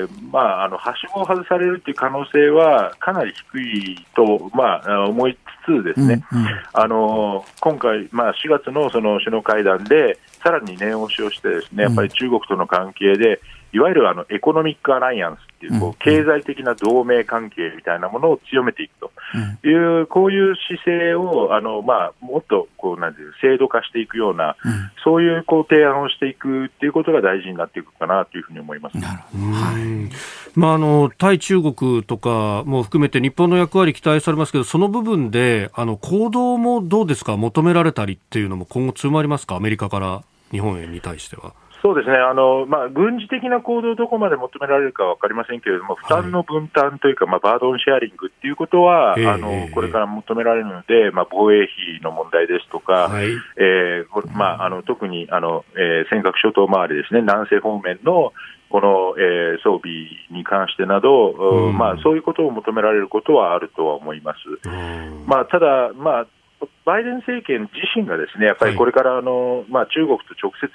[0.04, 13.40] ー、まあ、あのはしごを外されるっていう可能性はかなり低いと、まあ、思いつつですね、うんうん、あの今回、まあ、4月のその首脳会談でさらに念押しをしてですねやっぱり中国との関係で、
[13.74, 19.12] いわゆるあのエコノミックアライアンスっていうこう経済的な同盟関係みたいなものを強めていくと。
[19.64, 24.56] いう、こういう姿勢をあの、まあ、もっとこうなんていう制度化していくような、
[25.04, 28.98] そういうこう提案をしていくっていうことが大事になっていくかなというふうに思います。
[28.98, 29.44] なるほど。
[29.54, 30.12] はい
[30.54, 41.54] まあ、あの対中国とかも含めて日本の役割期待されますけど、その部分であの行動もどうですか、求められたりっていうのも今後強まりますか、アメリカから日本へに対しては。
[41.82, 42.18] そうですね。
[42.18, 58.32] あの、まあ、軍事的な行動をどこまで求められるか分かりませんけれども、負担の分担というか、まあ、バードンシェアリングっていうことは、あのこれから求められるので、まあ、防衛費の問題ですとか、はい、えーまあ、あの特にあの、えー、尖閣諸島周りですね、南西方面の
[58.70, 64.70] この、えー、装備に関してなど、うん、まあ、そういうことを求められることはあるとは思います。
[65.26, 66.28] まあ、ただ、まあ
[66.86, 70.68] バイデン政権自身がですねやっぱりこれからあの、はい、まあ、中国と直接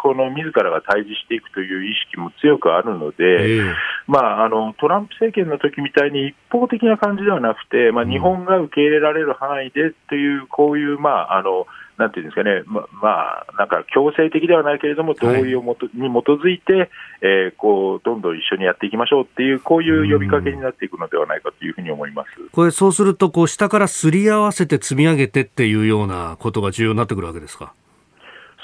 [0.00, 3.74] この自らが対峙していくという意識も強くあるので、えー、
[4.06, 11.66] まあ、あのトランプ政権の時みたいに一方的な感じではなくて、まあ、日本が受け入れられる範囲でという、こういう、まあ、あの
[11.98, 16.90] なんていうんですかね、ま、まあ、なんか強制的ではないけれども、同意をもと、はい、に基づいて、
[17.22, 22.30] えー、こう、どんどん一緒にやっていきましょうっていう、こういう呼びかけになっていくのではないかというふうに思います。
[22.52, 27.72] これ、そうすると、こう、下からすり合わせて積み上げてっていうようなことが重要になってくるわけですか？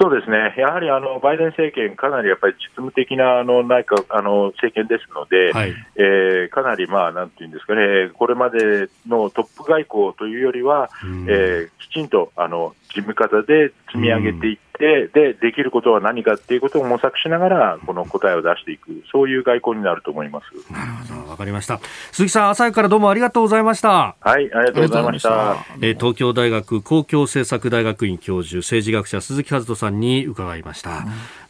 [0.03, 20.73] そうですね、やはりあのバイデン政権、かなりやっぱり実務的なあの内閣あの政権ですので、はい、えー、かなり、まあ、なんていうんですかね、これまでのトップ外交というよりは、うん、えー、きちんとあの事務方で積み上げていって、うん、で、できることは何かっていうことを模索しながら、この答えを出していく、そういう外交になると思います。
[20.73, 21.79] なるほど、わかりました。
[22.11, 24.17] 鈴木さん、朝からどうもありがとうございました。
[24.19, 25.57] はい、ありがとうございました。
[25.81, 30.91] えー、東京大学公共政策大学院教授、政治学者鈴木和人さんに伺いました。
[30.91, 30.97] うん、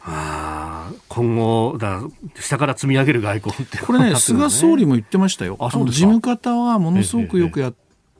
[0.05, 2.01] あ今後だ、
[2.35, 5.57] 下から積み上げる外交って、ね、これね、菅総理も言ってましたよ。
[5.59, 7.73] あそう事務方はものすごくよくやっ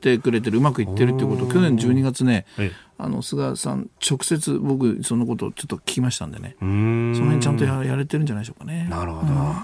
[0.04, 1.46] てくれてる、うまくいってるっていうこと。
[1.46, 2.44] を、去年12月ね、
[2.98, 8.86] あの菅さん、直接僕、そのことをちょっと聞きましたんでね、その辺ちゃんとややれてるんじゃないでしょうかね。
[8.90, 9.56] なるほど、うん、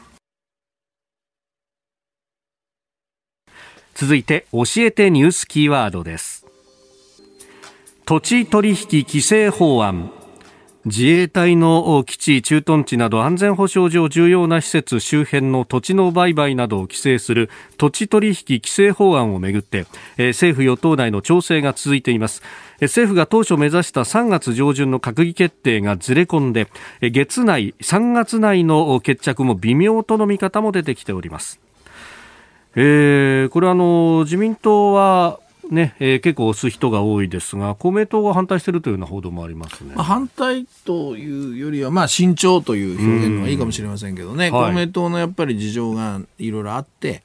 [3.95, 6.47] 続いて、教えてニュースキーワードです。
[8.07, 8.76] 土地取引
[9.07, 10.11] 規制法案
[10.87, 22.43] 自衛隊の基地、駐屯地など安全保障上重要な施設周辺の土地の売買などを規制する土地取引規制法案をめぐって、政府与党内の調整が続いています。
[22.81, 26.68] 政府が当初目指した3月上旬の閣議決定がずれ込んで、
[27.03, 31.61] 月内、3月内の決着も微妙との見方も出てきております。
[32.74, 35.41] えー、これあの自民党は
[35.71, 39.95] ね、えー、結構押す人が多いですが、公明党が反対しているというような報道もありますね。
[39.95, 47.23] まあ、反対というよりは、まあ、慎重という表現のがいいかもしれませんけどね、公明党のやっぱり事情がいろいろあって、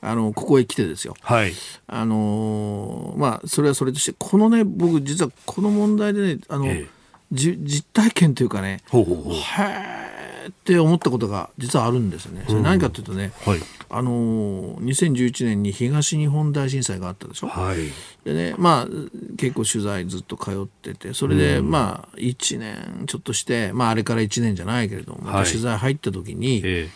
[0.00, 1.52] あのここへ来てですよ、はい、
[1.88, 6.88] あのまあ、それはそれとして、このね、僕、実はこの問題でね、あの、ええ、
[7.32, 9.34] じ実体験というかね、ほうほうほう。
[9.34, 9.98] へ
[10.48, 12.44] って思ったことが実はあるんですよね。
[12.48, 13.58] それ何かというとね、はい、
[13.90, 17.48] あの2011年に東日本大震災があったでしょ？
[17.48, 17.78] はい、
[18.24, 18.88] でね、まあ
[19.36, 26.88] 結構取材ずっと通ってて、それで、まあ1年ちょっとして、まああれから1年じゃないけれども、また取材入った時に、はい、え。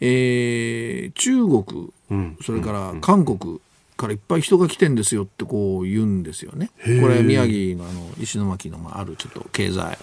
[0.00, 3.60] えー、中国、うん、それから韓国、
[3.96, 6.70] からいっぱい人が来てんですよってこう言うんですよね。
[7.00, 9.96] これ宮城のあの石巻のあるちょっと経済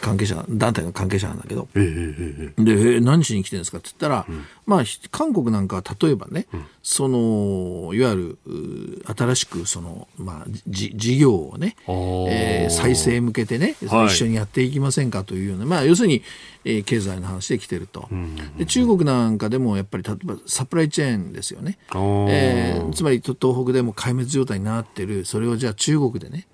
[0.00, 16.22] 関係者、団体の関係者なんだけど、えー、で、何しに来てるんですかって言ったら、うん、まあ、韓国なんかは例えばね、うん、そのいわゆる新しくその、まあ、じ事業をね、えー、再生向けてね、はい、一緒にやっていきませんかというような、まあ、要するに、
[16.64, 18.08] えー、経済の話で来てると、
[18.56, 25.26] で中国なんかでもやっぱり例えばサプライチェーンですよね、えー、つまり東北でも壊滅状態になってる。
[25.26, 26.46] それをじゃあ中国でね、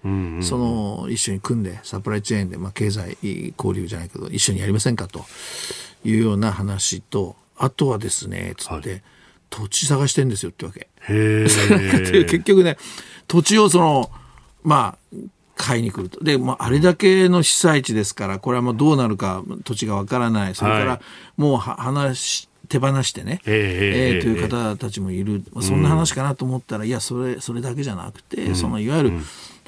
[0.42, 3.16] その一緒に組んでサプライチェーンで、まあ、経済
[3.56, 5.24] 交流じゃないけど一緒にやりませんかと
[6.04, 9.02] いうような話とあとはですねつって、はい
[9.50, 10.88] 土地探してんですよってわけ。
[12.24, 12.76] 結局ね、
[13.28, 14.10] 土地をその、
[14.62, 15.16] まあ、
[15.56, 16.22] 買いに来ると。
[16.22, 20.54] で、まあ、あれだけの被災地ですから、これはもうどうなるか土地がわからない。
[20.54, 21.00] それから、
[21.36, 29.12] もう話、手放してね、えー、という方たちもいる、まあ、そんな話かなと思ったら、いや、それ、それだけじゃなくて、そのいわゆる、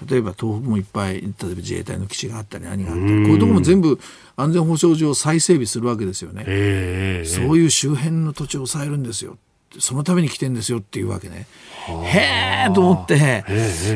[0.09, 3.99] 例えば東北もいっぱい、例えば自衛隊の基地があったり、何があったり、こういうところも全部
[4.37, 7.24] 安全保障上再整備するわけですよね。
[7.24, 9.39] そういう周辺の土地を抑えるんですよ。
[9.79, 11.47] そのために来てんですよっていうわけね。
[12.05, 13.45] へえと思って、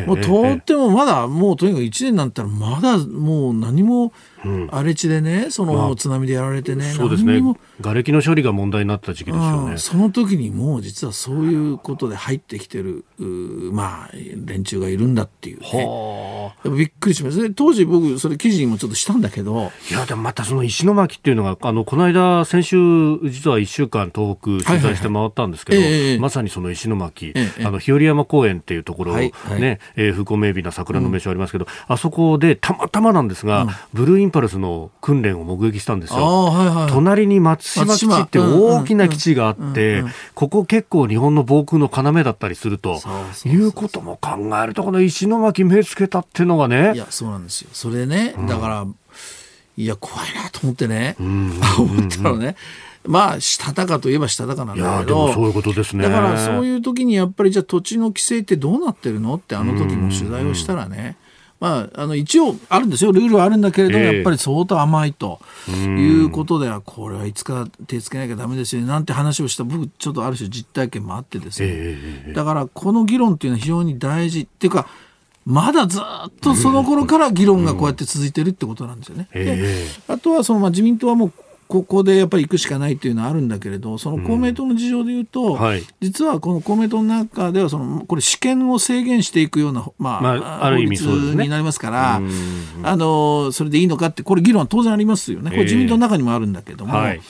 [0.07, 4.13] もうとってもまだもうとにかく1年になったらまだもう何も
[4.71, 7.41] 荒れ地でね、その津波でやられてね、そうですね。
[7.81, 9.79] 瓦礫の処理が問題になった時期ですよね。
[9.79, 13.05] その時にもう実はそういうことで入ってきてる、
[13.73, 14.11] まあ、
[14.45, 16.55] 連中がいるんだっていうね。
[16.65, 17.55] びっくりしました。
[17.55, 19.73] 当時僕、それ記事にもちょっとしたんだけど。
[19.91, 22.77] いや、でもまたその石巻っていうのが、あの、この間、先週、
[23.25, 27.35] 実は1週間東北取材して回ったんですけど、まさにその石巻、
[27.65, 36.47] あの、日和山公園っていうところ、ね、はいはい、えー、風光明媚な桜の名所ありますけど、うん、あそこでたまたまなんですが、うん、ブルーインパルスの訓練を目撃したんですよ。
[36.47, 40.03] はいはい、隣に松島基地って大きな基地があって、
[40.35, 43.01] ここ結構日本の防空の要だったりすると
[43.45, 46.93] いうことも考えると、この石巻目つけたっていうのがね。
[46.95, 47.71] いや、そうなんですよ。
[47.73, 48.87] それね、だから、
[49.77, 52.57] いや、怖いなと思ってね、 思ったのね。
[53.07, 56.05] まあ、したたかといえばしたたかなんだけど、そういうことですね。
[56.05, 61.17] だからそういう時にやっぱりじゃあ土地の規制ってどうなってるのってあの時も取材をしたらね、
[61.63, 74.41] まあ、あの一応あるんですよ、ルールはあるんだけれども、えー、やっぱり相当甘いということでは、これはいつか手つけなきゃだめですよねなんて話をした、僕、ちょっとある種実体験もあってですね、えー、だからこの議論っていうのは非常に大事。
[74.41, 74.89] っていうか、
[75.47, 79.29] まだずっとその頃から議論がこうやって続いてるってことなんですよね。
[79.33, 81.33] であとはその、まあ、自民党はもう
[81.73, 85.55] ここでやっぱり行くしかないっていうのはあるんだけれど、その公明党の事情でいうと、うん。
[85.55, 90.29] はい、実はこの公明党の中ではその、これ、試験を制限していくような、まあ、ま
[90.61, 92.21] あ、ある意味そうです、ね、になりますから、
[92.83, 96.93] あのそれでいいのかって、これ、議論は当然ありますよね、これ、自民党の中にもあるんだけども。
[96.93, 97.21] はい。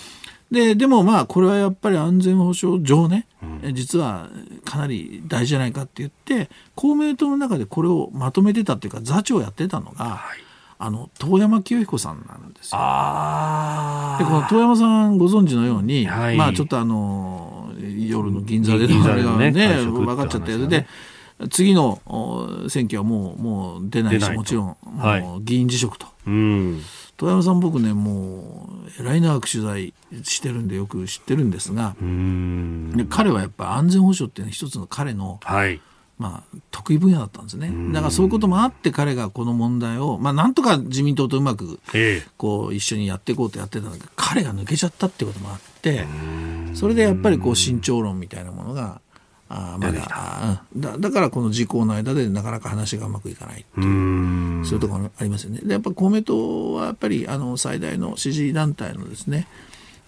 [0.50, 3.26] ででもまあこれはやっぱり安全保障上ね、
[3.62, 4.28] うん、実は
[4.66, 10.41] かなり大事じゃないかって言って公明党の中でこれをまとめてたっていうか座長やってたのが、はい
[10.84, 12.78] あの遠山清彦さんなんですよ。
[14.18, 20.86] でこの遠山さんご存知のように、はい、まあちょっとあの夜の銀座であれがねね分かっちゃったやつで。
[21.50, 22.00] 次の
[22.68, 26.80] 選挙はもうもう出ないしもちろん、はい、議員辞職と、うん、
[27.16, 31.96] 遠山さん僕ねもうえらい長く取材してるんでよく知ってるんですが
[33.08, 35.80] 彼はやっぱ安全保障っていうのは一つの彼の、はい
[36.18, 37.72] まあ、得意分野だったんですね。
[37.92, 41.80] だからそういうこともあって彼がこの問題を、まあ、なんとか自民党とうまく
[42.36, 46.06] こう一緒にやっていこうとやってたんだけど彼が抜けちゃったっていうこともあって
[46.74, 49.00] それでやっぱりこう慎重論みたいなものが
[49.48, 55.60] あまだだだからこの自公の間でなかなか話がうまくいかないっていうそういうところありますよね。
[55.62, 59.46] でやっぱ公明党はやっぱりあの最大の支持団体のですね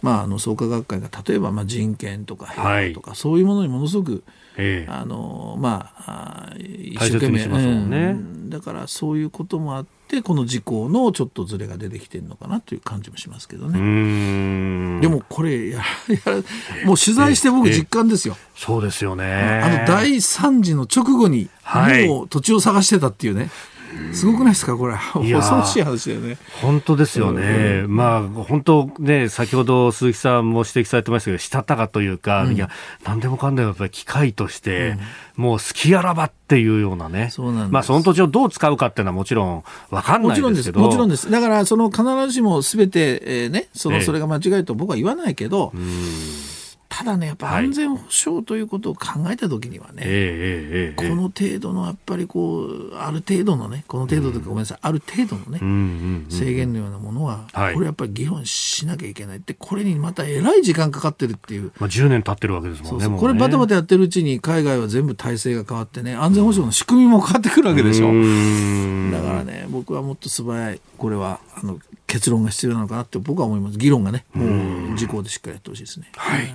[0.05, 4.23] まあ、あの創価学会が例えばまあ人権とか平和とか、はい、そういうものにものすごく、
[4.59, 7.97] ええ、あのまあ、一生懸命、ね。
[8.11, 15.01] うん、だからそういうこともあってこの事項のちょっとずれが出てきてるのかなという感じもしますけどね。
[15.01, 15.85] でもこれやや
[16.85, 19.25] もう取材して僕実感ですよ、え、そうですよね。
[19.65, 21.49] あの第3次の直後に
[22.07, 23.49] もう土地を探してたっていうね、
[24.13, 26.39] すごくないですか、これ、恐ろしい話だよね。
[26.63, 32.71] 本当ですよね、うん、まあ、本当ね、先ほど鈴木さんも指摘されてましたけど、したたかというか、うん、いや、
[33.05, 34.97] なんでもかんでもやっぱり機械として、
[35.37, 40.81] うん、もう好きあらばっていうようなね、そうなんまあ、その土地をどう使うかっていうのはもちろん分かんないですけど。
[40.81, 46.54] もちろんです、だから、その必ずしもすべて、えー、ね、そのそれが間違いと僕は言わないけど、えー
[46.97, 61.73] ただね、やっぱ安全保障ということを考えたときにはね、はい、この程度のやっぱりこう、ある程度のね、この程度というか、ごめんなさい、ある程度のね、制限のようなものは、これやっぱり議論しなきゃいけないって、これにまたえらい時間かかってるっていう。
[61.81, 63.05] まあ、10年経ってるわけですもんね。
[63.05, 68.07] そうそうこれバタバタやってるうちに、海外は全部体制が変わってね、安全保障の仕組みも変わってくるわけでしょ。
[68.07, 73.79] だからね、僕はもっと素早い、これは、あの、結論が必要なのかなって僕は思います。
[73.79, 76.09] 議論がね、もう、事項でしっかりやってほしいですね。
[76.15, 76.55] はい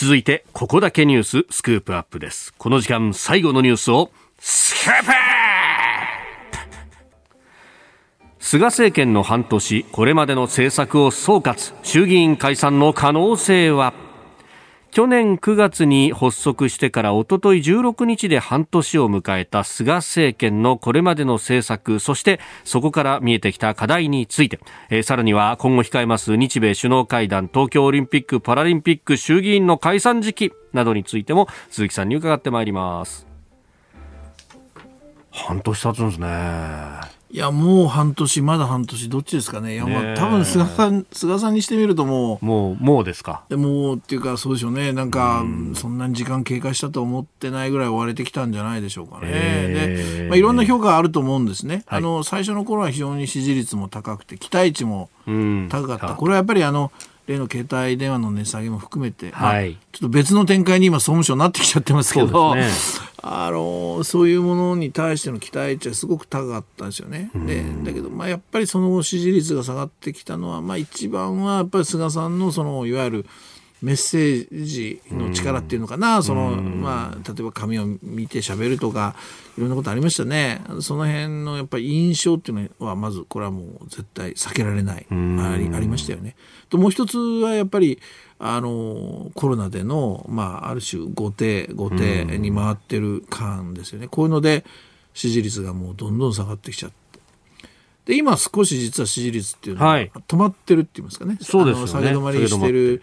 [0.00, 2.54] 続いて、ここだけニューススクープアップです。
[2.56, 5.10] この時間、最後のニュースを、スクープ。
[8.38, 13.92] 菅政権の半年、これまでの政策を総括、衆議院解散の可能性は？
[14.90, 24.58] 去年9月に発足してからおととい16日で半年を迎えた菅政権のこれまでの政策そしてそこから見えてきた課題について、
[24.90, 33.26] えー、さらには今後控えます日米首脳会談東京オリンピック・パラリンピック衆議院の解散時期などについても鈴木さんに伺ってまいります。
[35.30, 37.17] 半年経つんですね。
[37.30, 39.74] いや、もう半年、まだ半年、どっちですかね。
[39.74, 43.44] いや、まあ、多分菅さん、菅さんにしてみるともう、もう、もうですか。
[43.50, 44.92] もうっていうか、そうでしょうね。
[44.92, 49.28] なんか、んそんなに時間経過したと思ってないぐらい追われてきたんじゃないでしょうかね。
[49.28, 51.84] で、まあ、いろんな評価あると思うんですね。
[51.86, 55.10] はい、あの、最初の頃は非常に支持率も高くて、期待値も
[55.68, 56.14] 高かった。
[56.14, 56.90] これはやっぱりあの、
[57.26, 62.70] 例の携帯電話の値下げも含めて、はい、ちょっと別の展開に今、総務省になってきちゃってますけど、ね、
[63.20, 67.30] あのそういうものに対しての期待値はすごく高かったんですよね。
[67.34, 73.26] でだけど、まあ、やっぱりその支持率が下がってきたのは、まあ、一番はやっぱり菅さんのそのいわゆる
[73.80, 79.14] メッセージの力っていうのかな、そのまあ、例えば紙を見て喋るとか
[79.56, 80.62] いろんなことありましたね。
[80.80, 85.06] その辺のやっぱり印象っていうのはまずこれはもう絶対避けられない。
[85.10, 86.34] ありありましたよね。
[86.68, 88.00] ともう一つはやっぱり
[88.40, 94.08] あのコロナでの、まあ、ある種後手後手に回ってる感ですよね。
[94.08, 94.64] こういうので
[95.12, 96.96] 支持率がもうどんどん下がってきちゃって。
[98.06, 101.86] で今少し実は支持率っていうのは止まってるって言いますかね、はい、そうですね。
[101.88, 103.02] 下げ止まりしてる。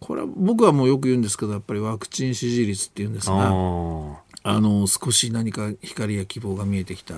[0.00, 7.14] これは僕はもうよく言うんですけどやっぱりワクチン支持率っていうんですがあの少し何か光や希望が見えてきた。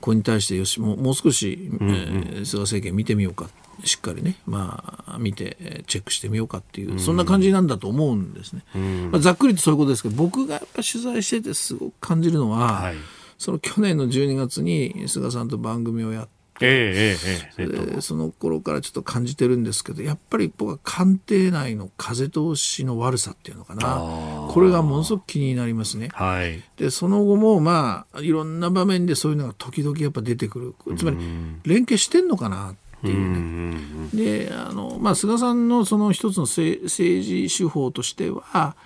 [0.00, 3.50] これに対してよしもうもう少し、うんうん、えー、菅政権見てみようか
[3.84, 12.96] しっかりね、まあ、見てチェックしてみようかっていう、うん、そんな感じなんだと思うんですね、うん、まあ、ざっくりとそういうことですけど僕がやっぱ取材しててすごく感じるのは、はい、
[13.38, 16.28] その去年の12月に菅さんと番組をやっ
[16.60, 17.16] え
[17.56, 24.48] えええ、その頃からちょっと感じてるんですけどやっぱり僕は官邸内の風通しの悪さっていうのかな。
[24.50, 26.08] これがものすごく気になりますね。
[26.12, 30.96] はい、でその後もまあいろんな場面でそういうのが時々やっぱ出てくる。
[30.96, 31.18] つまり
[31.64, 34.48] 連携してんのかなっていうね。
[34.48, 38.76] であの、まあ、菅さんのその一つの政治手法としては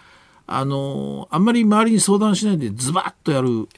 [0.46, 3.68] あのあんまり周りに相談しないでズバッとやる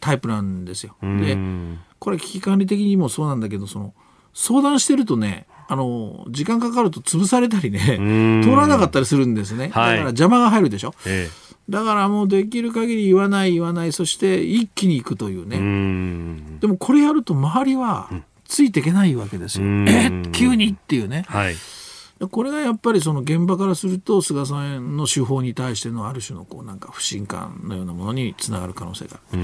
[0.00, 0.96] タイプなんですよ。
[1.00, 1.38] で
[1.98, 3.94] これ危機管理的にもそうなんだけどその
[4.34, 13.92] 相談してるとねあの時間かかると潰されたりね通らなかったりするんですね、はい、だから邪魔が入るでしょ、ええ、だからもうできる限り言わない言わない。
[13.92, 16.58] そして一気にいくというね。
[16.60, 18.10] でもこれやると周りは
[18.44, 19.66] ついていけないわけですよ。
[19.88, 20.10] え？
[20.32, 21.56] 急にっていうね、はい。
[22.30, 29.42] これがやっぱりその現場からすると菅さんの手法に対してのある種のこうなんか不信感のようなものにつながる可能性がある。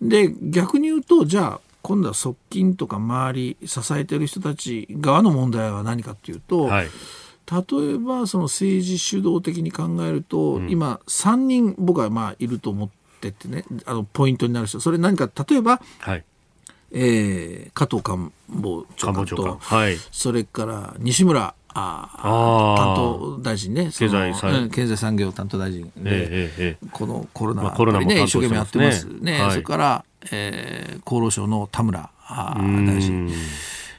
[0.00, 12.88] で逆に言うとじゃあ今度は側近とか周り支えてる人たち側の問題は何かっていうと、はい、例えばその政治主導的に考えると、うん、今3人僕はまあいると思っ
[13.20, 14.80] ててねあのポイントになる人。
[14.80, 16.24] それ何か例えば、はい
[16.92, 23.90] えー、加藤官房長官と、はい、それから西村あ担当大臣ね。
[23.92, 25.84] 経済産経済産業担当大臣。
[25.84, 33.30] で、えええ、このコロナ、まあ、コロナも、ね、一生懸命やってますね、はい、それから、えー、厚労省の田村大臣、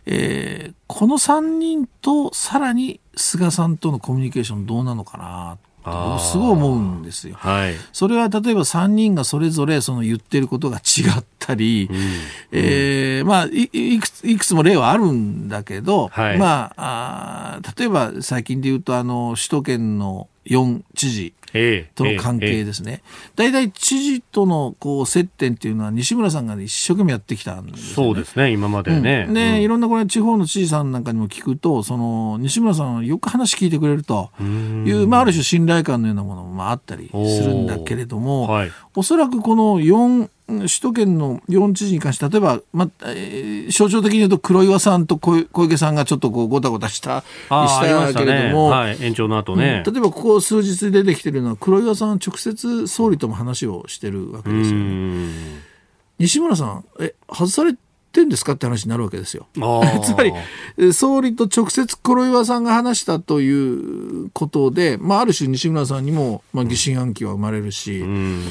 [0.05, 7.35] えー、この3人とさらに菅さんとのコミュニケーションどうなのかな僕すごい思うんですよ。
[7.37, 11.97] はい、それは例えば3人がそれぞれその言ってることが違ったり、うん、
[12.51, 21.33] えー、まあいくついくつも例はあるんだけど、はい、まああ例えば最近で言うとあの首都圏の4知事
[21.95, 23.03] との関係ですね。
[23.35, 29.25] 大体、知事とのこう接点っていうのは西村さんが一生懸命やってきたんです、ね、そうですね、今までね。
[29.27, 40.29] うん、で、うん、いろんなこれ地方の知事さんなんかにも聞くと、その西村さんはよく話聞いてくれるという、まあ、ある種信頼感のようなものもまああったりするんだけれども、おはい、おそらくこの4
[40.59, 48.75] 首都圏の4知事に関して、例えば、まえー、象徴的に言うと黒岩さんと小池さんがちょっとこうごたごたしたしたけれども、ね。
[48.75, 55.29] はい、延長の後ね、うん、例えばここ数日出てきてるのは黒岩さん直接総理とも話をしてるわけですよね。
[56.19, 57.75] 西村さんえ外され
[58.11, 59.47] ってんですかって話になるわけですよ。
[60.03, 63.49] つまり、総理と直接黒岩さんが話したとい
[64.25, 67.99] うことで、まあ、ある種西村さんにも、まあ、疑心暗鬼は生まれるし、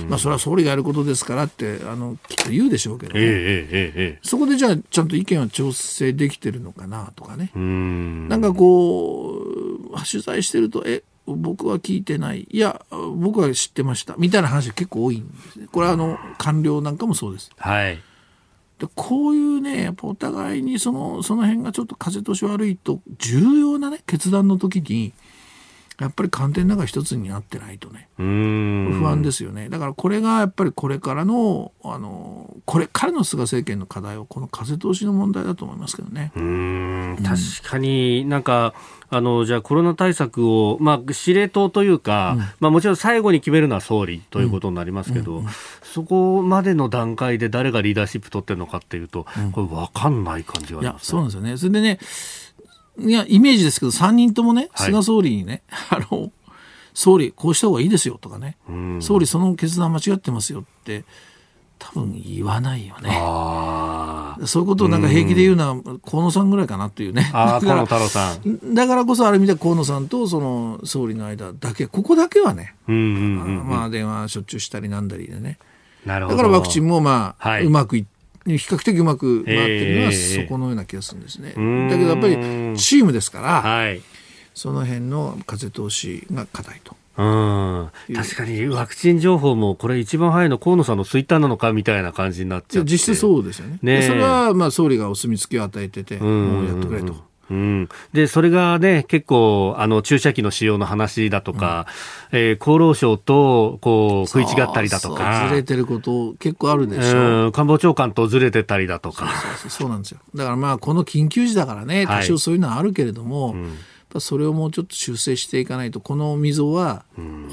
[0.08, 3.20] まあ、それは総理がやることですからって、あの、きっと言うでしょうけどね。
[3.20, 7.52] えええ、そこでじゃあ、ちゃんと意見は調整できてるのかなとかね。
[7.56, 9.42] んなんかこ
[9.92, 17.50] う、取材してると、え、僕は聞いてないいや僕は知ってましたみたいな話が結構多いんですねこれはあの官僚なんかもそうです。
[17.56, 18.02] はい
[18.81, 25.12] でこういうねやっぱお互いにそのその辺がちょっと風通し悪いと重要なね決断の時に
[26.01, 29.68] やっぱり観点の中一つになってないとね不安ですよね。
[29.68, 36.32] だからこれがやっぱりこれからのあのこれからの菅政権の課題はこの風通しの問題だと思いますけどね。
[36.34, 37.18] うん。
[37.22, 38.74] 確かになんか
[39.11, 45.38] あのじゃあコロナ対策を、まあ、司令塔というか、うん、まあ、もちろん最後に決めるのは総理ということになりますけど、うん。
[45.40, 45.46] うん。
[45.46, 51.57] うん、そこまでの段階で誰がリーダーシップ取ってるのかっていうと、これ分かんない感じがあります、ね、そうなんですよね。
[51.57, 51.98] それでね
[52.99, 56.30] いや、イメージですけど、3人ともね、菅総理にね、はい、あの、
[56.95, 58.57] 総理、こうした方がいいですよとかね、
[59.01, 61.05] 総理、その決断間違ってますよって、
[61.80, 63.09] 多分言わないよね。
[64.47, 67.28] そういうことをなんか平気で言うのは河野さんぐらいかなっていうね。
[67.32, 68.74] 河野太郎さん。
[68.74, 75.59] だからこそある意味で河野さんとその総理の間だけ、ここだけはね、まあ電話しょっちゅうしたりなんだりでね。
[76.07, 78.19] だからワクチンもまあ、はい、うまくいって、
[78.59, 81.48] 比較的うまく回ってるのはそこのような気がするんですね。
[81.51, 84.01] だけどやっぱりチームですから、はい、
[84.55, 86.96] その辺の風通しが課題と。
[87.16, 92.90] うん、確かにワクチン情報もこれ一番早いの河野さんのツイッターなのかみたいな感じになっちゃって。
[92.90, 93.78] 実質そうですよね。
[93.82, 97.30] ねそれはまあ総理がお墨付きを与えててもうやってくれと。
[97.51, 101.86] うん、でそれがね結構あの注射器の使用の話だとか、
[102.32, 105.48] うん、えー、厚労省とこう食い違ったりだとか。
[105.48, 107.48] ずれてること結構あるでしょ。
[107.48, 109.28] う官房長官とずれてたりだとか。
[109.68, 110.20] そうなんですよ。
[110.34, 113.76] だからまあこの緊急時だからね多少そういうのはあるけれども、はいうん
[114.18, 117.04] それをもうちょっと修正していかないとこの溝は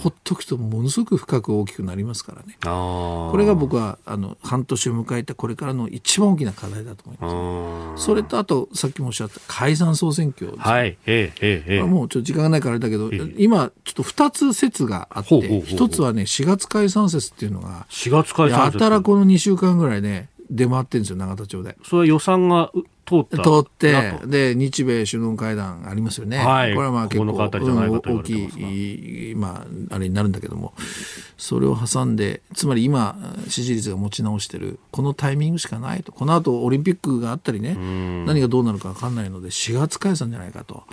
[0.02, 8.06] ほっとくとものすごく深く大きくなりますからね、これが僕はあの半年を迎えたこれからの一番大きな課題だと思います。
[8.06, 18.78] それとあとさっきもおっしゃった解散総選挙です、はい、ええええ、もうちょっと時間がないからだけど、今ちょっと2つ説があって1つはね4月解散説っていうのが4月解散説。
[18.78, 21.78] やたらこの2週間ぐらいね出回ってるんですよ永田町で。
[21.84, 22.72] それは予算が
[23.06, 30.74] 通った通ってで日米首脳会談ありますよね、はい、これはまあ結構大きい、まあ、あれになるんだけども。
[31.38, 33.16] それを挟んでつまり今
[33.48, 36.12] 支持率が持ち直してるこのタイミングしかないと。
[36.12, 37.76] この後オリンピックがあったりね。
[38.26, 40.84] 何がどうなるか分かんないので4月解散じゃないかと。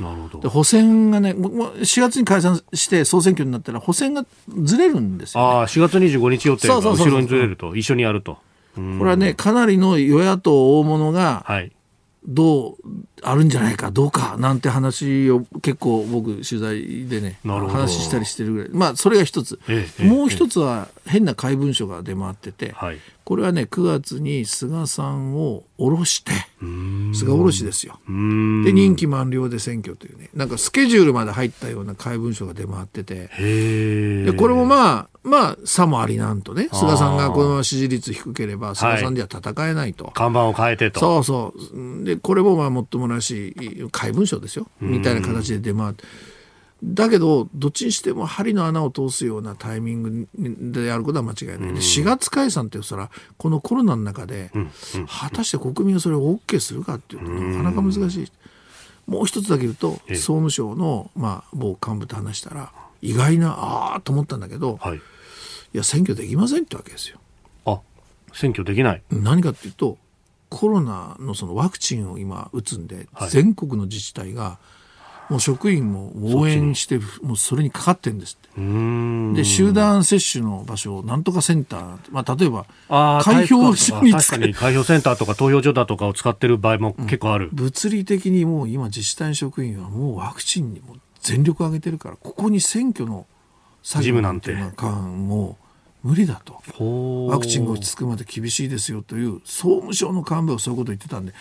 [0.42, 4.26] で補選がね4月に解散して総選挙になったら補選が
[4.62, 7.74] ずれるんですよ、ね、ああ4月25日予定が後ろにずれると。
[7.74, 8.38] 一緒にやると。
[8.74, 11.72] これはねかなりの与野党大物が、はい。
[12.26, 12.76] どう
[13.22, 18.68] あるんじゃないかどうかなんて話を結構僕取材でね話したりしてるぐらい。
[18.72, 26.32] まあそれが一つ、ええ、もう一つは変な怪文書が出回ってて、はい、これはね9月に菅さんを下ろして
[27.14, 27.98] 菅下ろしですよ。
[28.06, 30.28] で任期満了で選挙というね。
[30.34, 33.30] なんかスケジュールまで入ったような怪文書が出回ってて。
[34.24, 41.00] でこれもまあまあ、さもありなんとね、菅さんがこのまま支持率低ければ、菅さんでは戦えないと、はい、看板を変えてと。
[41.00, 42.04] そうそう。
[42.04, 46.04] で、これもまあ、もっともらしい、怪文書ですよ、みたいな形で出回って。
[46.84, 50.28] だけど、どっちにしても針の穴を通すようなタイミング
[50.72, 51.58] であることは間違いない。
[51.58, 54.50] で4月解散ってそら、このコロナの中で、
[55.08, 58.32] 果たして国民がそれを OK するかっていうと、なかなか難しい。
[59.06, 65.00] もう一つだけ言うと、総務省の、まあ、某幹部と話したら、意外な、ああと思ったんだけど、はい。
[65.74, 67.18] いや選挙できませんってわけですよ。
[67.66, 67.80] あ
[68.32, 69.02] 選挙できない。
[69.10, 69.98] 何かっていうと
[70.48, 74.58] コロナのそのワクチンを今打つんで、はい、全国の自治体が
[75.30, 78.54] もう職員も応援してもうそれにかかってるんですって。
[79.34, 82.66] で集団接種の場所をなんとかセンター、まあ、例えば
[83.22, 93.26] 開票所に確かに開票センターとか投票所だとかを使ってる場合も結構ある、うん、物理的にもう今自治体職員はもうワクチンにも全力を挙げてるからここに選挙の
[93.82, 94.54] 作業なんて。
[94.54, 95.64] もう
[96.04, 96.60] 無理だと。
[97.30, 101.32] ワクチンが落ち着くまで厳しいですよという総務省の幹部がそういうことを言ってたんで。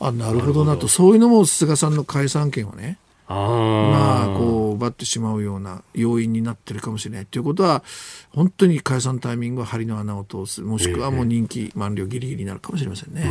[0.00, 0.86] あなるほどなと。
[0.86, 2.96] そういうのも菅さんの解散権をね
[3.34, 7.82] まあこう奪ってしまうような要因になってるかもしれないということは
[8.30, 13.24] 本当に解散タイミングは針の穴を通すもしくはもう任期満了ギリギリになるかもしれませんね。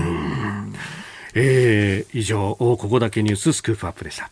[1.34, 4.32] えー、以上ここだけニューススクープアップでした。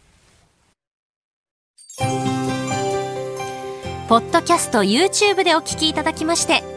[4.07, 6.74] ポッドキャスト YouTube でお聞きいただきまして